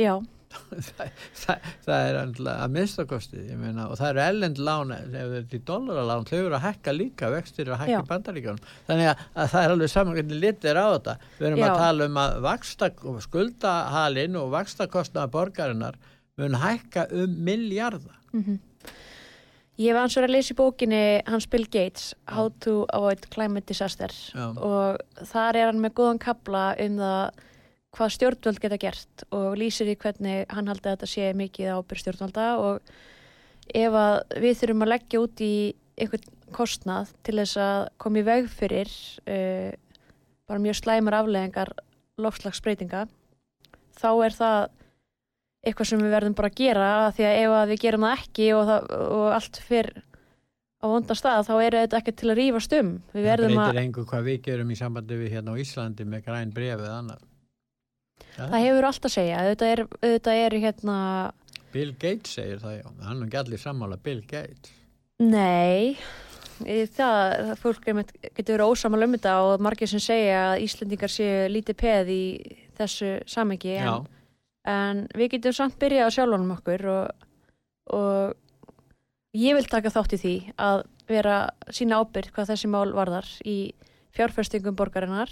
Já, 0.00 0.14
það, 0.50 1.10
það, 1.38 1.66
það 1.84 2.06
er 2.08 2.18
að 2.20 2.72
minnstakosti 2.74 3.42
ég 3.50 3.58
meina, 3.60 3.86
og 3.90 3.98
það 4.00 4.12
eru 4.12 4.22
ellend 4.24 4.62
lán 4.66 4.94
er 4.94 5.44
dollalalán, 5.68 6.26
þau 6.28 6.38
eru 6.38 6.56
að 6.58 6.64
hækka 6.66 6.94
líka 6.96 7.30
vextir 7.34 7.70
að 7.70 7.84
hækka 7.84 8.00
í 8.00 8.08
bandaríkjónum 8.08 8.72
þannig 8.88 9.10
að, 9.12 9.26
að 9.34 9.52
það 9.52 9.66
er 9.66 9.74
alveg 9.74 9.92
saman 9.92 10.18
hvernig 10.18 10.42
litið 10.46 10.72
er 10.72 10.80
á 10.80 10.86
þetta. 10.88 11.18
Við 11.36 11.50
erum 11.50 11.62
Já. 11.62 11.66
að 11.68 11.84
tala 11.84 12.08
um 12.10 12.18
að 12.24 12.40
vaksta, 12.48 12.90
skuldahalinn 13.26 14.40
og 14.40 14.50
vakstakostnaða 14.56 15.32
borgarinnar 15.36 16.00
mun 16.40 16.58
hækka 16.64 17.06
um 17.20 17.38
miljarda 17.50 18.18
mm 18.32 18.58
Ég 19.80 19.94
hef 19.94 19.96
hans 19.96 20.16
verið 20.18 20.28
að 20.28 20.34
lesa 20.34 20.52
í 20.52 20.56
bókinni 20.58 21.04
hans 21.24 21.46
Bill 21.48 21.64
Gates, 21.64 22.10
How 22.28 22.50
to 22.60 22.82
Avoid 22.92 23.22
Climate 23.32 23.64
Disaster. 23.64 24.12
Já. 24.34 24.50
og 24.52 24.98
þar 25.30 25.56
er 25.56 25.70
hann 25.70 25.80
með 25.80 25.94
góðan 25.96 26.20
kabla 26.20 26.64
um 26.84 26.98
það 27.00 27.46
hvað 27.96 28.12
stjórnvöld 28.14 28.60
geta 28.62 28.78
gert 28.80 29.24
og 29.34 29.56
lýsir 29.58 29.90
í 29.90 29.96
hvernig 29.98 30.44
hann 30.52 30.70
haldi 30.70 30.86
að 30.86 30.96
þetta 30.96 31.10
sé 31.10 31.30
mikið 31.36 31.72
ábyrð 31.74 32.02
stjórnvalda 32.04 32.48
og 32.62 32.92
ef 33.74 33.96
að 33.98 34.16
við 34.42 34.58
þurfum 34.60 34.84
að 34.86 34.92
leggja 34.94 35.22
út 35.24 35.44
í 35.44 35.54
einhvern 36.00 36.36
kostnað 36.54 37.14
til 37.26 37.36
þess 37.38 37.60
að 37.62 37.80
koma 38.02 38.20
í 38.22 38.26
veg 38.26 38.50
fyrir 38.50 38.90
uh, 39.30 39.70
bara 40.50 40.62
mjög 40.62 40.80
slæmar 40.80 41.20
afleðingar 41.20 41.72
lofslagsbreytinga 42.20 43.06
þá 44.00 44.10
er 44.26 44.36
það 44.36 44.60
eitthvað 45.60 45.90
sem 45.90 46.02
við 46.02 46.14
verðum 46.14 46.36
bara 46.38 46.50
að 46.50 46.60
gera 46.62 46.92
því 47.16 47.26
að 47.28 47.40
ef 47.40 47.56
að 47.56 47.72
við 47.72 47.82
gerum 47.84 48.06
það 48.06 48.22
ekki 48.22 48.46
og, 48.56 48.62
það, 48.70 48.86
og 49.18 49.26
allt 49.36 49.60
fyrr 49.66 49.90
á 50.80 50.84
vondan 50.88 51.18
stað 51.18 51.42
þá 51.50 51.54
er 51.58 51.76
þetta 51.82 51.98
ekki 52.00 52.14
til 52.16 52.30
að 52.30 52.38
rífast 52.38 52.76
um. 52.78 52.92
Við 53.12 53.20
það 53.20 53.28
verðum 53.28 53.58
að, 53.58 53.66
breytir 53.66 53.82
engu 53.82 54.04
hvað 54.08 54.28
við 54.30 54.38
gerum 54.46 54.70
í 54.72 54.78
sambandi 54.78 55.18
við 55.20 55.34
hérna 55.36 55.52
á 55.52 55.60
Íslandi 55.60 56.06
með 56.08 56.24
græn 56.30 56.54
bref 56.56 56.78
eða 56.78 56.94
annað 57.02 57.26
ja. 58.36 58.46
það 58.46 58.64
hefur 58.64 58.88
allt 58.88 59.06
að 59.08 59.14
segja. 59.16 59.44
Þetta 59.50 59.70
er, 59.74 59.84
þetta 60.04 60.34
er 60.46 60.58
hérna 60.64 60.96
Bill 61.70 61.92
Gates 61.94 62.34
segir 62.38 62.58
það 62.62 62.80
já 62.80 62.88
hann 63.06 63.20
er 63.20 63.28
ekki 63.28 63.40
allir 63.44 63.62
sammála 63.62 63.98
Bill 64.02 64.22
Gates. 64.26 64.74
Nei, 65.20 65.96
það, 66.96 67.54
fólk 67.60 67.84
getur 67.84 68.54
verið 68.56 68.70
ósamal 68.72 69.04
um 69.04 69.16
þetta 69.16 69.34
og 69.44 69.64
margir 69.64 69.90
sem 69.90 70.02
segja 70.02 70.38
að 70.50 70.64
Íslendingar 70.64 71.12
séu 71.12 71.48
lítið 71.52 71.78
peð 71.82 72.12
í 72.14 72.22
þessu 72.80 73.10
samengi 73.28 73.76
en, 73.76 74.06
en 74.68 75.02
við 75.16 75.34
getum 75.36 75.56
samt 75.56 75.76
byrjað 75.80 76.08
á 76.08 76.14
sjálfunum 76.16 76.54
okkur 76.56 76.86
og, 76.94 77.26
og 77.92 79.36
ég 79.36 79.58
vil 79.58 79.68
taka 79.68 79.92
þátt 79.92 80.16
í 80.16 80.22
því 80.24 80.34
að 80.56 80.84
vera 81.10 81.38
sína 81.74 82.00
ábyrgð 82.00 82.34
hvað 82.34 82.52
þessi 82.54 82.70
mál 82.72 82.88
varðar 82.96 83.28
í 83.44 83.58
fjárfestingum 84.16 84.78
borgarinnar 84.78 85.30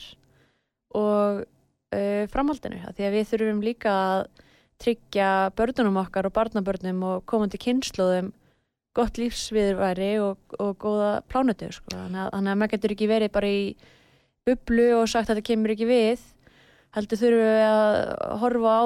og 0.96 1.46
uh, 1.94 2.24
framhaldinu 2.32 2.80
því 2.96 3.08
að 3.08 3.16
við 3.16 3.28
þurfum 3.32 3.64
líka 3.64 3.94
að 3.94 4.22
tryggja 4.78 5.28
börnunum 5.58 6.00
okkar 6.04 6.28
og 6.28 6.34
barnabörnum 6.36 7.02
og 7.08 7.26
komandi 7.28 7.58
kynnslóðum 7.62 8.32
gott 8.98 9.18
lífsviðurværi 9.20 10.12
og, 10.22 10.38
og 10.58 10.74
góða 10.82 11.10
plánutu 11.30 11.70
sko. 11.74 11.92
þannig, 11.92 12.24
að, 12.24 12.34
að 12.34 12.58
maður 12.62 12.72
getur 12.74 12.94
ekki 12.94 13.10
verið 13.10 13.32
bara 13.34 13.50
í 13.50 13.62
bublu 14.48 14.88
og 15.00 15.06
sagt 15.10 15.28
að 15.28 15.38
þetta 15.38 15.48
kemur 15.50 15.74
ekki 15.74 15.88
við 15.88 16.24
heldur 16.96 17.20
þurfum 17.20 17.52
við 17.52 17.62
að 17.68 17.98
horfa 18.42 18.74
á 18.74 18.84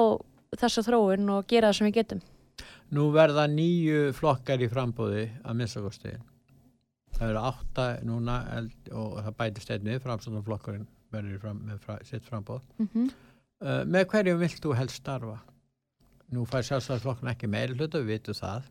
þessa 0.63 0.83
þróun 0.85 1.33
og 1.37 1.49
gera 1.49 1.71
það 1.71 1.79
sem 1.79 1.89
við 1.89 1.99
getum 2.01 2.23
Nú 2.93 3.07
verða 3.09 3.47
nýju 3.49 4.11
flokkar 4.13 4.61
í 4.61 4.67
frambóði 4.69 5.23
að 5.41 5.55
minnstakosti. 5.57 6.11
Það 7.15 7.31
eru 7.31 7.41
átta 7.47 7.85
núna 8.05 8.35
og 8.93 9.15
það 9.17 9.37
bætist 9.39 9.71
einni, 9.73 9.95
framstofnflokkurinn 10.03 10.85
verður 11.13 11.39
fram, 11.43 11.61
með 11.69 11.79
fra, 11.85 11.97
sitt 12.03 12.25
frambóð. 12.29 12.61
mm 12.79 12.89
-hmm. 12.93 13.11
Uh, 13.63 13.85
með 13.87 14.05
hverjum 14.11 14.39
vilt 14.41 14.59
þú 14.59 14.73
helst 14.75 14.95
starfa? 14.99 15.37
Nú 16.33 16.43
fær 16.45 16.63
sjálfstæðarflokkun 16.67 17.29
ekki 17.31 17.47
meiri 17.47 17.73
hluta, 17.77 17.97
við 18.01 18.05
vitum 18.17 18.33
það. 18.35 18.63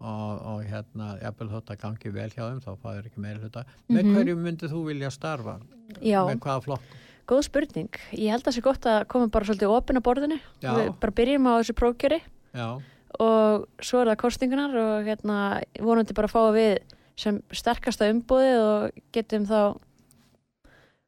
Og, 0.00 0.40
og 0.46 0.62
hérna, 0.68 1.16
jafnvel 1.22 1.48
þótt 1.48 1.70
að 1.72 1.80
gangi 1.80 2.12
vel 2.12 2.28
hjá 2.30 2.42
þeim, 2.50 2.60
þá 2.60 2.76
fáður 2.82 3.06
ekki 3.08 3.20
meiri 3.24 3.40
hluta. 3.40 3.64
Með 3.88 4.02
Mhm. 4.04 4.14
hverjum 4.14 4.42
myndið 4.44 4.70
þú 4.74 4.84
vilja 4.86 5.10
starfa? 5.10 5.58
Já, 6.02 6.20
Með 6.28 6.38
hvaða 6.38 6.62
flokk? 6.62 6.82
góð 7.26 7.42
spurning 7.42 7.88
ég 8.12 8.30
held 8.30 8.42
að 8.44 8.46
það 8.46 8.54
sé 8.54 8.62
gott 8.62 8.86
að 8.86 9.06
koma 9.08 9.26
bara 9.28 9.44
svolítið 9.44 9.72
opin 9.76 9.96
á 9.98 10.02
borðinu 10.06 10.38
Já. 10.62 10.70
við 10.76 11.00
bara 11.00 11.12
byrjum 11.12 11.46
á 11.50 11.52
þessu 11.58 11.74
prófkjöri 11.74 12.20
Já, 12.54 12.80
og 13.18 13.66
svo 13.82 14.00
er 14.02 14.06
það 14.14 14.16
kostingunar 14.22 14.76
og 14.76 15.04
hérna 15.06 15.62
vonandi 15.80 16.14
bara 16.14 16.28
að 16.28 16.32
fá 16.36 16.52
við 16.54 16.78
sem 17.16 17.42
sterkasta 17.50 18.06
umbúðið 18.12 18.58
og 18.62 18.90
getum 19.12 19.44
þá 19.46 19.76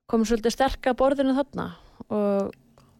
komum 0.09 0.29
svolítið 0.29 0.57
sterka 0.57 0.95
að 0.95 1.03
borðinu 1.03 1.37
þarna 1.37 1.69
og 2.09 2.57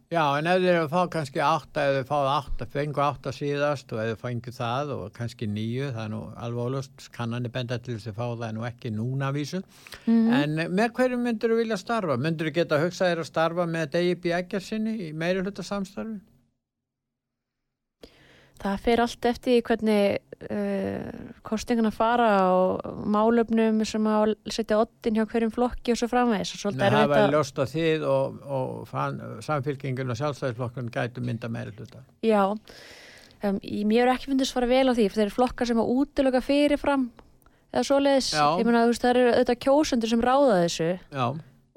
Já, 0.09 0.23
en 0.39 0.47
ef 0.49 0.55
þeir 0.57 0.71
eru 0.71 0.85
að 0.87 0.93
fá 0.95 1.09
kannski 1.13 1.41
átta, 1.45 1.83
ef 1.85 1.97
þeir 1.99 2.05
fáið 2.09 2.27
átta, 2.31 2.65
fengu 2.73 3.01
átta 3.05 3.29
síðast 3.29 3.91
og 3.93 3.99
ef 4.01 4.07
þeir 4.07 4.17
fengu 4.23 4.53
það 4.55 4.93
og 4.95 5.03
kannski 5.13 5.45
nýju, 5.45 5.91
það 5.93 5.99
er 6.01 6.09
nú 6.15 6.21
alveg 6.47 6.71
ólust, 6.71 7.03
kannanir 7.13 7.53
benda 7.53 7.77
til 7.77 7.99
þess 7.99 8.09
að 8.09 8.17
fá 8.17 8.23
það 8.31 8.55
nú 8.57 8.65
ekki 8.65 8.89
núna 8.95 9.29
vísu. 9.35 9.61
mm 10.07 10.33
En 10.39 10.57
með 10.73 10.95
hverju 10.97 11.19
myndur 11.21 11.53
þú 11.53 11.59
vilja 11.61 11.77
starfa? 11.77 12.17
Myndur 12.17 12.49
þú 12.49 12.55
geta 12.55 12.79
að 12.79 12.87
hugsa 12.87 13.11
þér 13.11 13.21
að 13.21 13.29
starfa 13.29 13.67
með 13.69 13.93
Degi 13.93 14.15
B. 14.23 14.33
Eggersinni 14.39 14.95
í 14.97 15.13
meiri 15.13 15.45
hluta 15.45 15.67
samstarfi? 15.69 16.17
Það 18.59 18.81
fer 18.85 19.01
allt 19.03 19.27
eftir 19.29 19.61
hvernig 19.65 20.19
uh, 20.49 21.31
kostinguna 21.47 21.91
fara 21.93 22.29
og 22.55 23.05
málöfnum 23.09 23.81
sem 23.87 24.09
að 24.09 24.35
setja 24.51 24.79
ottin 24.83 25.17
hjá 25.17 25.25
hverjum 25.29 25.53
flokki 25.55 25.93
og 25.93 26.01
svo 26.01 26.09
svolítið 26.63 26.97
Það 26.97 27.11
var 27.13 27.23
að 27.25 27.35
ljóst 27.37 27.61
að 27.63 27.73
þið 27.75 28.05
og, 28.13 28.39
og 28.59 28.73
fan, 28.89 29.21
samfélkingin 29.45 30.13
og 30.13 30.19
sjálfstæðisflokkun 30.19 30.91
gætu 30.93 31.23
mynda 31.25 31.51
meiri 31.51 31.75
hluta. 31.77 32.03
Já, 32.25 32.43
um, 32.51 33.59
mér 33.89 34.05
er 34.05 34.13
ekki 34.15 34.33
fundist 34.33 34.55
fara 34.55 34.69
vel 34.69 34.87
á 34.91 34.93
því, 34.93 35.09
fyrir 35.15 35.35
flokkar 35.35 35.69
sem 35.69 35.81
að 35.81 35.93
útiloka 35.95 36.43
fyrirfram 36.43 37.09
eða 37.69 37.85
svoleiðis. 37.85 38.33
Já. 38.33 38.45
Ég 38.57 38.65
þú 38.87 38.93
veist, 38.93 39.05
það 39.05 39.15
eru 39.15 39.29
auðvitað 39.35 39.63
kjósendur 39.67 40.11
sem 40.11 40.25
ráða 40.25 40.59
þessu 40.63 40.89
Já, 40.97 41.25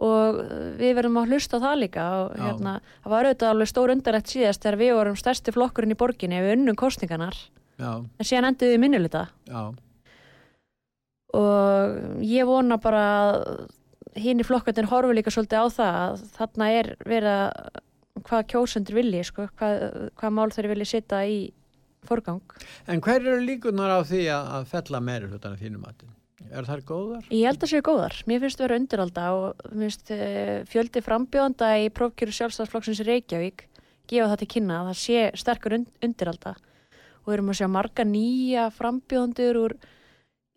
og 0.03 0.41
við 0.81 0.97
verðum 0.99 1.21
að 1.21 1.35
hlusta 1.35 1.61
það 1.63 1.77
líka 1.83 2.07
og 2.23 2.33
hérna, 2.41 2.75
það 3.05 3.15
var 3.15 3.29
auðvitað 3.29 3.53
alveg 3.53 3.71
stór 3.71 3.95
undarlegt 3.95 4.33
síðast 4.33 4.65
þegar 4.65 4.79
við 4.81 4.95
vorum 4.99 5.19
stærsti 5.21 5.55
flokkurinn 5.55 5.95
í 5.95 5.99
borginni 6.01 6.39
ef 6.39 6.47
við 6.47 6.57
unnum 6.57 6.79
kostningarnar, 6.81 7.39
já, 7.77 7.93
en 8.01 8.29
síðan 8.29 8.51
enduðu 8.51 8.75
við 8.75 8.83
minnuluta 8.87 9.27
já, 9.51 9.63
og 11.37 12.25
ég 12.27 12.49
vona 12.49 12.81
bara 12.83 13.07
að 13.21 13.39
hinn 14.21 14.43
í 14.43 14.47
flokkarnir 14.47 14.91
horfi 14.91 15.17
líka 15.17 15.33
svolítið 15.33 15.65
á 15.65 15.67
það 15.73 15.99
að 16.03 16.27
þarna 16.37 16.71
er 16.77 16.93
verið 17.09 17.35
að 17.37 17.81
hvað 18.29 18.49
kjósendur 18.53 18.99
vilji, 19.01 19.23
sko, 19.27 19.47
hvað, 19.59 19.85
hvað 20.21 20.35
mál 20.37 20.51
þeir 20.53 20.69
vilji 20.73 20.89
setja 20.91 21.23
í 21.25 21.39
forgang. 22.09 22.43
En 22.91 23.03
hver 23.03 23.23
eru 23.23 23.41
líkunar 23.45 23.95
á 23.95 24.01
því 24.07 24.25
að, 24.35 24.67
fella 24.73 25.01
meiri 25.05 25.31
hlutan 25.31 25.57
af 25.57 25.63
þínum 25.63 25.87
matin? 25.87 26.13
Er 26.51 26.67
það 26.69 26.83
góðar? 26.89 27.29
Ég 27.31 27.47
held 27.49 27.63
að 27.63 27.71
séu 27.71 27.85
góðar. 27.87 28.17
Mér 28.29 28.43
finnst 28.43 28.59
það 28.59 28.67
vera 28.67 28.79
undiralda 28.81 29.27
og 29.37 29.63
finnst 29.71 30.11
uh, 30.13 30.57
fjöldi 30.69 31.03
frambjóðanda 31.05 31.71
í 31.85 31.87
prófkjöru 31.95 32.35
sjálfstæðsflokksins 32.37 33.03
í 33.05 33.09
Reykjavík 33.09 33.67
gefa 34.11 34.29
það 34.33 34.43
til 34.43 34.51
kynna 34.57 34.81
að 34.81 34.91
það 34.91 35.01
sé 35.01 35.23
sterkur 35.41 35.77
und 35.79 36.05
undiralda 36.05 36.57
og 37.23 37.31
við 37.31 37.37
erum 37.37 37.53
að 37.53 37.59
sjá 37.61 37.69
marga 37.71 38.07
nýja 38.09 38.67
frambjóðandur 38.75 39.61
úr, 39.63 39.77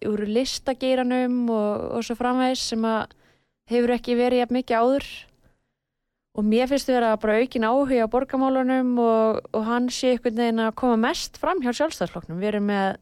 úr 0.09 0.25
listageiranum 0.25 1.45
og, 1.53 1.85
og 1.95 2.05
svo 2.07 2.17
framvegs 2.17 2.65
sem 2.73 2.89
að 2.89 3.13
hefur 3.71 3.95
ekki 3.95 4.17
verið 4.17 4.53
mikið 4.53 4.81
áður 4.81 5.09
og 6.35 6.43
mér 6.45 6.69
finnst 6.69 6.89
það 6.89 6.97
vera 6.99 7.17
bara 7.21 7.37
aukin 7.39 7.67
áhuga 7.69 8.05
á 8.05 8.11
borgamálunum 8.11 8.95
og, 8.99 9.43
og 9.55 9.67
hann 9.69 9.87
sé 9.93 10.15
einhvern 10.15 10.41
veginn 10.41 10.63
að 10.65 10.75
koma 10.81 10.97
mest 11.07 11.39
fram 11.39 11.61
hjá 11.63 11.71
sjálfstæðsflokknum. 11.71 12.41
Við 12.41 12.49
erum 12.51 12.67
með 12.67 12.97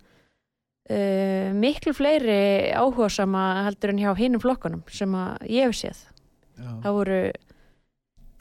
uh, 0.89 1.53
miklu 1.55 1.93
fleiri 1.95 2.71
áhuga 2.75 3.09
sama 3.11 3.43
heldur 3.67 3.93
en 3.93 4.01
hjá 4.03 4.13
hinnum 4.19 4.41
flokkunum 4.43 4.83
sem 4.91 5.13
að 5.15 5.47
ég 5.49 5.69
hef 5.69 5.77
séð. 5.79 6.01
Já. 6.57 6.71
Það 6.83 6.97
voru 6.99 7.19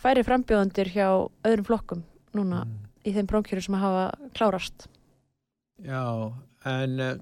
færi 0.02 0.24
frambjóðandir 0.26 0.90
hjá 0.94 1.06
öðrum 1.46 1.68
flokkum 1.68 2.02
núna 2.34 2.64
Mm. 2.64 2.78
í 3.04 3.12
þeim 3.14 3.26
brónkjöru 3.28 3.62
sem 3.62 3.74
hafa 3.74 4.04
klárast. 4.34 4.86
Já, 5.82 6.32
en 6.64 7.00
eh, 7.00 7.16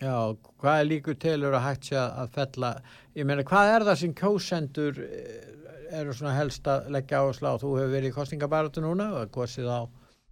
já, 0.00 0.14
hvað 0.62 0.80
er 0.80 0.86
líkur 0.88 1.16
telur 1.18 1.54
að 1.58 1.64
hægt 1.66 1.88
sé 1.90 1.96
að 1.98 2.28
fella, 2.36 2.70
ég 3.18 3.26
meina 3.26 3.42
hvað 3.42 3.72
er 3.74 3.86
það 3.88 3.98
sem 4.02 4.14
kjósendur 4.14 5.00
eh, 5.02 5.98
eru 5.98 6.12
svona 6.14 6.36
helst 6.36 6.66
að 6.70 6.88
leggja 6.94 7.18
áherslu 7.24 7.50
á, 7.50 7.54
þú 7.58 7.72
hefur 7.80 7.92
verið 7.96 8.12
í 8.12 8.14
kostningabaratu 8.14 8.84
núna 8.84 9.08
og 9.18 9.30
kosið 9.34 9.66
á, 9.72 9.80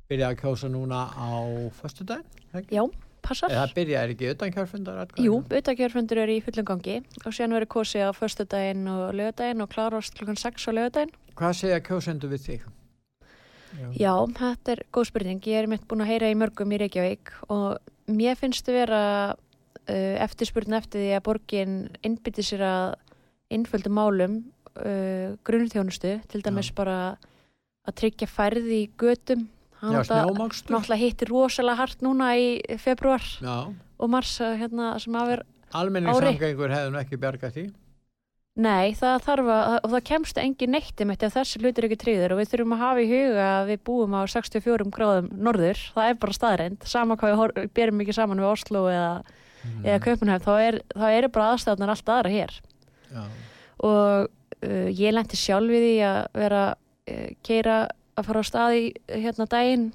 byrja 0.08 0.28
að 0.30 0.38
kjósa 0.44 0.70
núna 0.70 1.00
á 1.12 1.30
föstudaginn, 1.80 2.66
Já, 2.70 2.84
passar. 3.26 3.52
eða 3.52 3.66
byrja 3.76 4.04
er 4.04 4.14
ekki 4.14 4.30
utan 4.32 4.54
kjörfundar 4.54 5.02
Jú, 5.20 5.42
auðvitaðgjörfundur 5.42 6.22
eru 6.22 6.38
í 6.38 6.42
fullum 6.44 6.68
gangi 6.70 6.96
og 7.24 7.34
síðan 7.34 7.58
verður 7.58 7.72
kosið 7.76 8.08
á 8.08 8.10
föstudaginn 8.16 8.88
og 8.92 9.04
lögadaginn 9.18 9.64
og 9.64 9.70
klárast 9.74 10.16
klukkan 10.18 10.40
6 10.40 10.68
á 10.68 10.70
lögadaginn. 10.72 11.14
Hvað 11.36 11.58
segja 11.60 11.84
kjósendur 11.84 12.32
við 12.32 12.48
þig? 12.48 12.66
Já, 13.96 14.12
þetta 14.38 14.72
er 14.72 14.82
góð 14.94 15.08
spurning. 15.10 15.42
Ég 15.44 15.64
er 15.64 15.68
mitt 15.70 15.84
búin 15.88 16.04
að 16.04 16.12
heyra 16.14 16.30
í 16.32 16.36
mörgum 16.38 16.72
í 16.72 16.78
Reykjavík 16.80 17.32
og 17.52 17.76
mér 18.08 18.38
finnst 18.38 18.68
að 18.70 18.78
vera 18.80 19.00
uh, 19.34 20.14
eftirspurn 20.24 20.76
eftir 20.78 21.02
því 21.02 21.10
að 21.16 21.24
borgin 21.26 21.74
innbytti 22.06 22.44
sér 22.46 22.64
að 22.66 22.86
innföldu 23.52 23.92
málum 23.92 24.38
uh, 24.80 25.34
grunnþjónustu, 25.46 26.16
til 26.30 26.42
dæmis 26.44 26.72
Já. 26.72 26.76
bara 26.78 26.98
að 27.86 27.98
tryggja 28.00 28.30
færði 28.30 28.82
í 28.84 28.88
götum. 28.98 29.46
Hann 29.86 30.02
náttúrulega- 30.02 31.00
hittir 31.00 31.30
rosalega 31.32 31.76
hart 31.80 32.02
núna 32.04 32.32
í 32.38 32.46
februar 32.82 33.22
Já, 33.40 33.56
og 33.98 34.10
mars 34.12 34.34
uh, 34.40 34.54
hérna, 34.58 34.94
sem 35.02 35.14
að 35.18 35.32
vera 35.34 35.46
almenningssamgengur 35.76 36.72
hefðu 36.72 36.92
nú 36.94 37.00
ekki 37.02 37.18
bjargað 37.20 37.52
því. 37.56 37.64
Nei, 38.56 38.94
það 38.96 39.18
þarf 39.26 39.48
að, 39.52 39.74
og 39.84 39.90
það 39.92 40.04
kemst 40.08 40.38
engin 40.40 40.70
neitt 40.72 41.00
um 41.04 41.10
þetta 41.12 41.26
ef 41.28 41.34
þessi 41.36 41.58
hlutir 41.60 41.84
eru 41.84 41.90
ekki 41.90 41.98
tryggður 42.00 42.32
og 42.32 42.38
við 42.40 42.48
þurfum 42.54 42.72
að 42.72 42.84
hafa 42.86 43.02
í 43.04 43.08
huga 43.10 43.48
að 43.58 43.66
við 43.72 43.80
búum 43.84 44.14
á 44.16 44.20
64 44.32 44.86
gráðum 44.96 45.26
norður, 45.44 45.82
það 45.92 46.08
er 46.08 46.16
bara 46.22 46.36
staðreind, 46.38 46.86
sama 46.88 47.18
hvað 47.20 47.34
við 47.58 47.66
berum 47.76 48.00
ekki 48.00 48.14
saman 48.16 48.40
við 48.40 48.48
Oslo 48.54 48.86
eða, 48.88 49.10
Mm. 49.66 49.82
eða 49.82 49.98
Kaupanhæf, 50.04 50.44
þá 50.46 50.52
er, 50.62 50.76
eru 51.18 51.28
bara 51.34 51.46
aðstæðunar 51.56 51.90
allt 51.90 52.10
aðra 52.14 52.30
hér. 52.30 52.52
Já, 53.10 53.22
og 53.82 54.28
uh, 54.62 54.88
ég 54.94 55.12
lendi 55.16 55.36
sjálf 55.40 55.72
við 55.72 55.82
því 55.88 55.94
að 56.06 56.18
vera 56.38 56.60
uh, 57.10 57.28
keira 57.42 57.78
að 58.16 58.28
fara 58.28 58.42
á 58.42 58.48
stað 58.48 58.76
í 58.76 58.84
hérna 59.12 59.46
daginn 59.50 59.90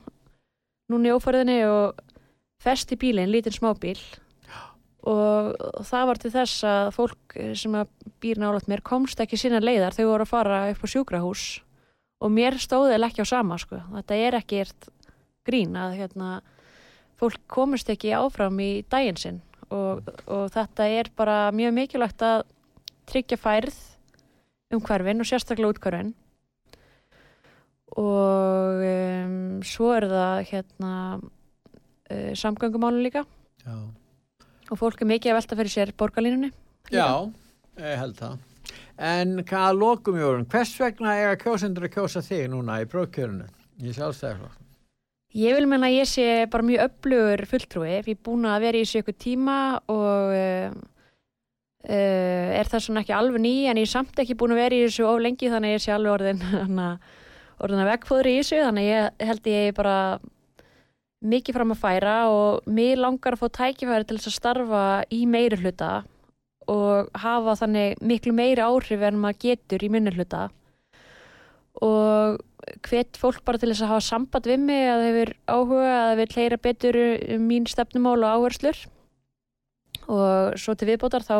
núna 0.91 1.09
í 1.09 1.15
ófærðinni 1.15 1.61
og 1.69 2.01
fest 2.61 2.91
í 2.93 2.99
bílinn, 2.99 3.31
lítinn 3.31 3.55
smábíl. 3.55 3.97
Og, 5.01 5.55
það 5.87 6.07
var 6.11 6.19
til 6.21 6.31
þess 6.35 6.63
að 6.67 6.91
fólk 6.93 7.35
sem 7.57 7.77
að 7.79 7.89
býr 8.21 8.41
nálægt 8.41 8.69
mér 8.69 8.83
komst 8.85 9.21
ekki 9.23 9.39
sinna 9.39 9.61
leiðar. 9.63 9.95
Þau 9.97 10.05
voru 10.11 10.27
að 10.27 10.33
fara 10.35 10.59
upp 10.69 10.83
á 10.85 10.87
sjúkrahús 10.93 11.45
og 12.21 12.33
mér 12.33 12.59
stóði 12.61 12.99
ekki 13.01 13.25
á 13.25 13.31
sama 13.31 13.57
sko. 13.57 13.81
þetta 13.95 14.15
er 14.27 14.37
ekki 14.37 14.65
grín 15.47 15.73
að 15.73 15.97
hérna, 15.97 16.41
fólk 17.17 17.41
komist 17.49 17.89
ekki 17.89 18.13
áfram 18.13 18.59
í 18.61 18.85
daginn 18.93 19.17
sinn. 19.17 19.41
Og, 19.73 20.05
og 20.27 20.51
þetta 20.53 20.85
er 20.85 21.09
bara 21.17 21.49
mjög 21.55 21.73
mikilvægt 21.73 22.21
að 22.21 22.43
tryggja 23.09 23.39
færð 23.41 23.77
um 24.71 24.83
hverfin 24.85 25.23
og 25.23 25.27
sérstaklega 25.27 25.73
út 25.73 25.81
hverfin 25.81 26.13
og 27.99 28.83
um, 28.87 29.59
svo 29.67 29.91
er 29.97 30.07
það 30.11 30.43
hérna 30.51 30.93
uh, 31.19 32.31
samgöngumálun 32.39 33.03
líka 33.03 33.25
já. 33.65 33.75
og 34.71 34.79
fólk 34.79 35.03
er 35.03 35.11
mikið 35.11 35.33
að 35.33 35.39
velta 35.41 35.59
fyrir 35.59 35.73
sér 35.75 35.95
borgarlínunni 35.99 36.51
Já, 36.91 37.23
ég 37.79 37.99
held 38.01 38.17
það. 38.19 38.39
En 39.01 39.37
hvað 39.47 39.77
lokum 39.79 40.17
jórun, 40.19 40.47
hvers 40.51 40.73
vegna 40.79 41.15
eiga 41.17 41.37
kjósendur 41.39 41.87
að 41.87 41.93
kjósa 41.95 42.21
þig 42.25 42.49
núna 42.51 42.81
í 42.83 42.87
prófkjörunu 42.91 43.47
í 43.81 43.93
sjálfstæðarflokk? 43.95 44.57
Ég 45.39 45.55
vil 45.55 45.67
menna 45.71 45.87
að 45.87 46.01
ég 46.01 46.09
sé 46.11 46.25
bara 46.51 46.67
mjög 46.67 46.89
öflugur 46.89 47.45
fulltrúi, 47.47 47.87
ég 47.93 48.09
er 48.11 48.17
búin 48.19 48.49
að 48.51 48.65
vera 48.65 48.79
í 48.79 48.83
þessu 48.83 48.99
ykkur 48.99 49.15
tíma 49.23 49.57
og 49.87 50.33
uh, 50.35 50.75
uh, 51.87 52.49
er 52.59 52.67
það 52.67 52.85
svona 52.85 53.05
ekki 53.05 53.15
alveg 53.15 53.45
ný 53.45 53.53
en 53.71 53.79
ég 53.79 53.87
er 53.87 53.93
samt 53.93 54.19
ekki 54.19 54.35
búin 54.35 54.57
að 54.57 54.63
vera 54.65 54.77
í 54.77 54.83
þessu 54.89 55.07
of 55.07 55.23
lengi 55.23 55.51
þannig 55.53 55.71
að 55.71 55.77
ég 55.77 55.85
sé 55.85 55.95
alveg 55.95 56.15
orðin 56.17 56.43
hana, 56.51 56.89
orðin 57.61 57.83
að 57.83 57.91
vegfóðri 57.93 58.35
í 58.35 58.39
þessu 58.41 58.61
þannig 58.65 58.87
ég 58.87 59.25
held 59.29 59.49
ég 59.51 59.75
bara 59.77 59.97
mikið 61.21 61.57
fram 61.57 61.73
að 61.75 61.81
færa 61.81 62.15
og 62.33 62.69
mér 62.69 63.01
langar 63.01 63.37
að 63.37 63.43
fá 63.43 63.57
tækifæri 63.59 64.07
til 64.09 64.17
þess 64.17 64.31
að 64.31 64.37
starfa 64.37 64.85
í 65.13 65.21
meiri 65.29 65.59
hluta 65.61 65.91
og 66.71 67.11
hafa 67.21 67.57
þannig 67.59 68.01
miklu 68.05 68.33
meiri 68.33 68.63
áhrif 68.63 69.03
en 69.05 69.19
maður 69.21 69.41
getur 69.45 69.85
í 69.85 69.89
minni 69.91 70.13
hluta. 70.15 70.47
Og 71.81 72.41
hvet 72.85 73.17
fólk 73.17 73.41
bara 73.45 73.61
til 73.61 73.71
þess 73.71 73.85
að 73.85 73.93
hafa 73.93 74.05
samband 74.05 74.49
við 74.49 74.65
mig 74.65 74.87
að 74.89 75.03
þeir 75.03 75.11
hefur 75.11 75.33
áhuga 75.49 75.93
að 75.97 76.11
þeir 76.11 76.19
vil 76.21 76.37
heyra 76.37 76.59
betur 76.67 76.99
um 77.35 77.47
mín 77.49 77.69
stefnumál 77.69 78.19
og 78.21 78.29
áherslur. 78.35 78.83
Og 80.11 80.59
svo 80.61 80.75
til 80.75 80.89
viðbótar 80.89 81.25
þá 81.25 81.35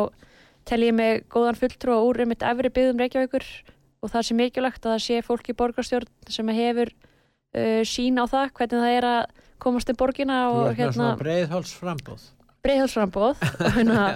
tel 0.68 0.82
ég 0.86 0.94
mig 0.94 1.24
góðan 1.30 1.58
fulltrú 1.58 1.98
úr 2.06 2.22
um 2.24 2.34
eitt 2.34 2.44
efri 2.46 2.70
byggðum 2.70 3.02
Reykjavíkur 3.02 3.46
og 4.02 4.10
það 4.12 4.26
sé 4.28 4.36
mikilvægt 4.38 4.84
að 4.86 4.94
það 4.96 5.02
sé 5.06 5.22
fólk 5.26 5.48
í 5.52 5.56
borgarstjórn 5.58 6.08
sem 6.34 6.52
hefur 6.56 6.90
uh, 6.92 7.82
sín 7.88 8.18
á 8.18 8.24
það 8.26 8.52
hvernig 8.58 8.84
það 8.84 8.96
er 8.98 9.08
að 9.12 9.42
komast 9.62 9.86
til 9.90 9.98
borgina 9.98 10.38
Þú 10.50 10.62
og 10.62 10.72
hérna 10.78 10.94
svona 10.96 11.18
breiðháls 11.20 11.74
frambóð. 11.78 12.24
breiðhalsframbóð 12.66 13.44
og, 13.66 13.68
hérna, 13.76 14.06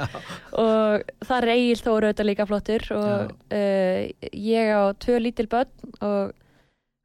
og 0.58 1.12
það 1.28 1.36
er 1.38 1.52
Egil 1.54 1.78
Þóru 1.84 2.08
auðvitað 2.10 2.30
líka 2.32 2.48
flottur 2.50 2.88
og 2.96 3.36
uh, 3.54 4.00
ég 4.34 4.72
á 4.74 4.82
tvö 5.06 5.20
lítil 5.22 5.46
börn 5.52 5.94
og 6.00 6.34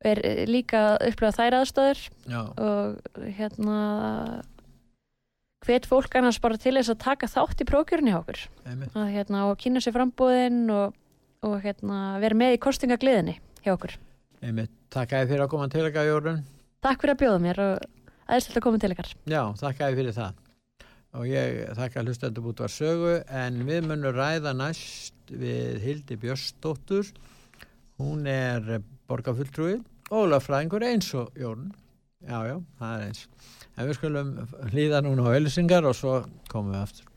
er 0.02 0.17
líka 0.50 0.80
að 0.96 1.12
upplifa 1.12 1.36
þær 1.38 1.60
aðstöður 1.60 2.00
Já, 2.26 2.39
og 2.58 3.20
hérna 3.38 3.76
hvet 5.62 5.86
fólk 5.86 6.15
annars 6.17 6.39
bara 6.41 6.58
til 6.58 6.74
þess 6.80 6.89
að 6.96 7.04
taka 7.04 7.30
þátt 7.30 7.62
í 7.62 7.67
prókjörni 7.70 8.10
hjá 8.10 8.17
okkur. 8.24 8.39
Að, 8.65 9.04
hérna, 9.13 9.44
og 9.52 9.60
kynna 9.62 9.82
sér 9.84 9.94
frambúðin 9.94 10.63
og, 10.74 10.96
og 11.41 11.58
hérna, 11.63 12.19
vera 12.21 12.38
með 12.38 12.56
í 12.56 12.62
kostingagliðinni 12.62 13.34
hjá 13.65 13.73
okkur. 13.73 13.95
einmitt. 14.41 14.73
Takk 14.93 15.13
að 15.15 15.23
þið 15.23 15.32
fyrir 15.32 15.43
að 15.45 15.51
koma 15.54 15.67
til 15.71 15.84
ykkar, 15.88 16.08
Jórun. 16.10 16.39
Takk 16.86 17.01
fyrir 17.01 17.15
að 17.15 17.19
bjóða 17.21 17.41
mér 17.41 17.60
og 17.63 17.84
aðeinslega 18.27 18.60
að 18.60 18.65
koma 18.65 18.82
til 18.82 18.91
ykkar. 18.93 19.12
Já, 19.32 19.41
þakka 19.62 19.86
að 19.86 19.91
þið 19.91 20.01
fyrir 20.01 20.17
það. 20.17 20.39
Og 21.12 21.27
ég 21.27 21.60
þakka 21.77 22.04
hlustendum 22.06 22.49
út 22.51 22.63
var 22.63 22.71
sögu, 22.71 23.13
en 23.41 23.60
við 23.67 23.88
munum 23.89 24.15
ræða 24.15 24.54
næst 24.56 25.34
við 25.34 25.82
Hildi 25.86 26.17
Björnsdóttur. 26.21 27.12
Hún 28.01 28.25
er 28.30 28.82
borgarfulltrúi 29.10 29.80
og 30.12 30.30
lögfræðingur 30.32 30.86
eins 30.88 31.10
og 31.17 31.32
Jórun. 31.38 31.71
Já, 32.21 32.38
já, 32.45 32.58
það 32.80 32.97
er 32.97 33.08
eins. 33.10 33.23
En 33.77 33.88
við 33.89 33.97
skulum 33.97 34.34
hlýða 34.73 35.01
núna 35.06 35.25
á 35.25 35.34
auðlýsingar 35.34 35.88
og 35.89 35.97
svo 35.97 36.19
komum 36.51 36.75
við 36.75 36.84
aftur. 36.84 37.11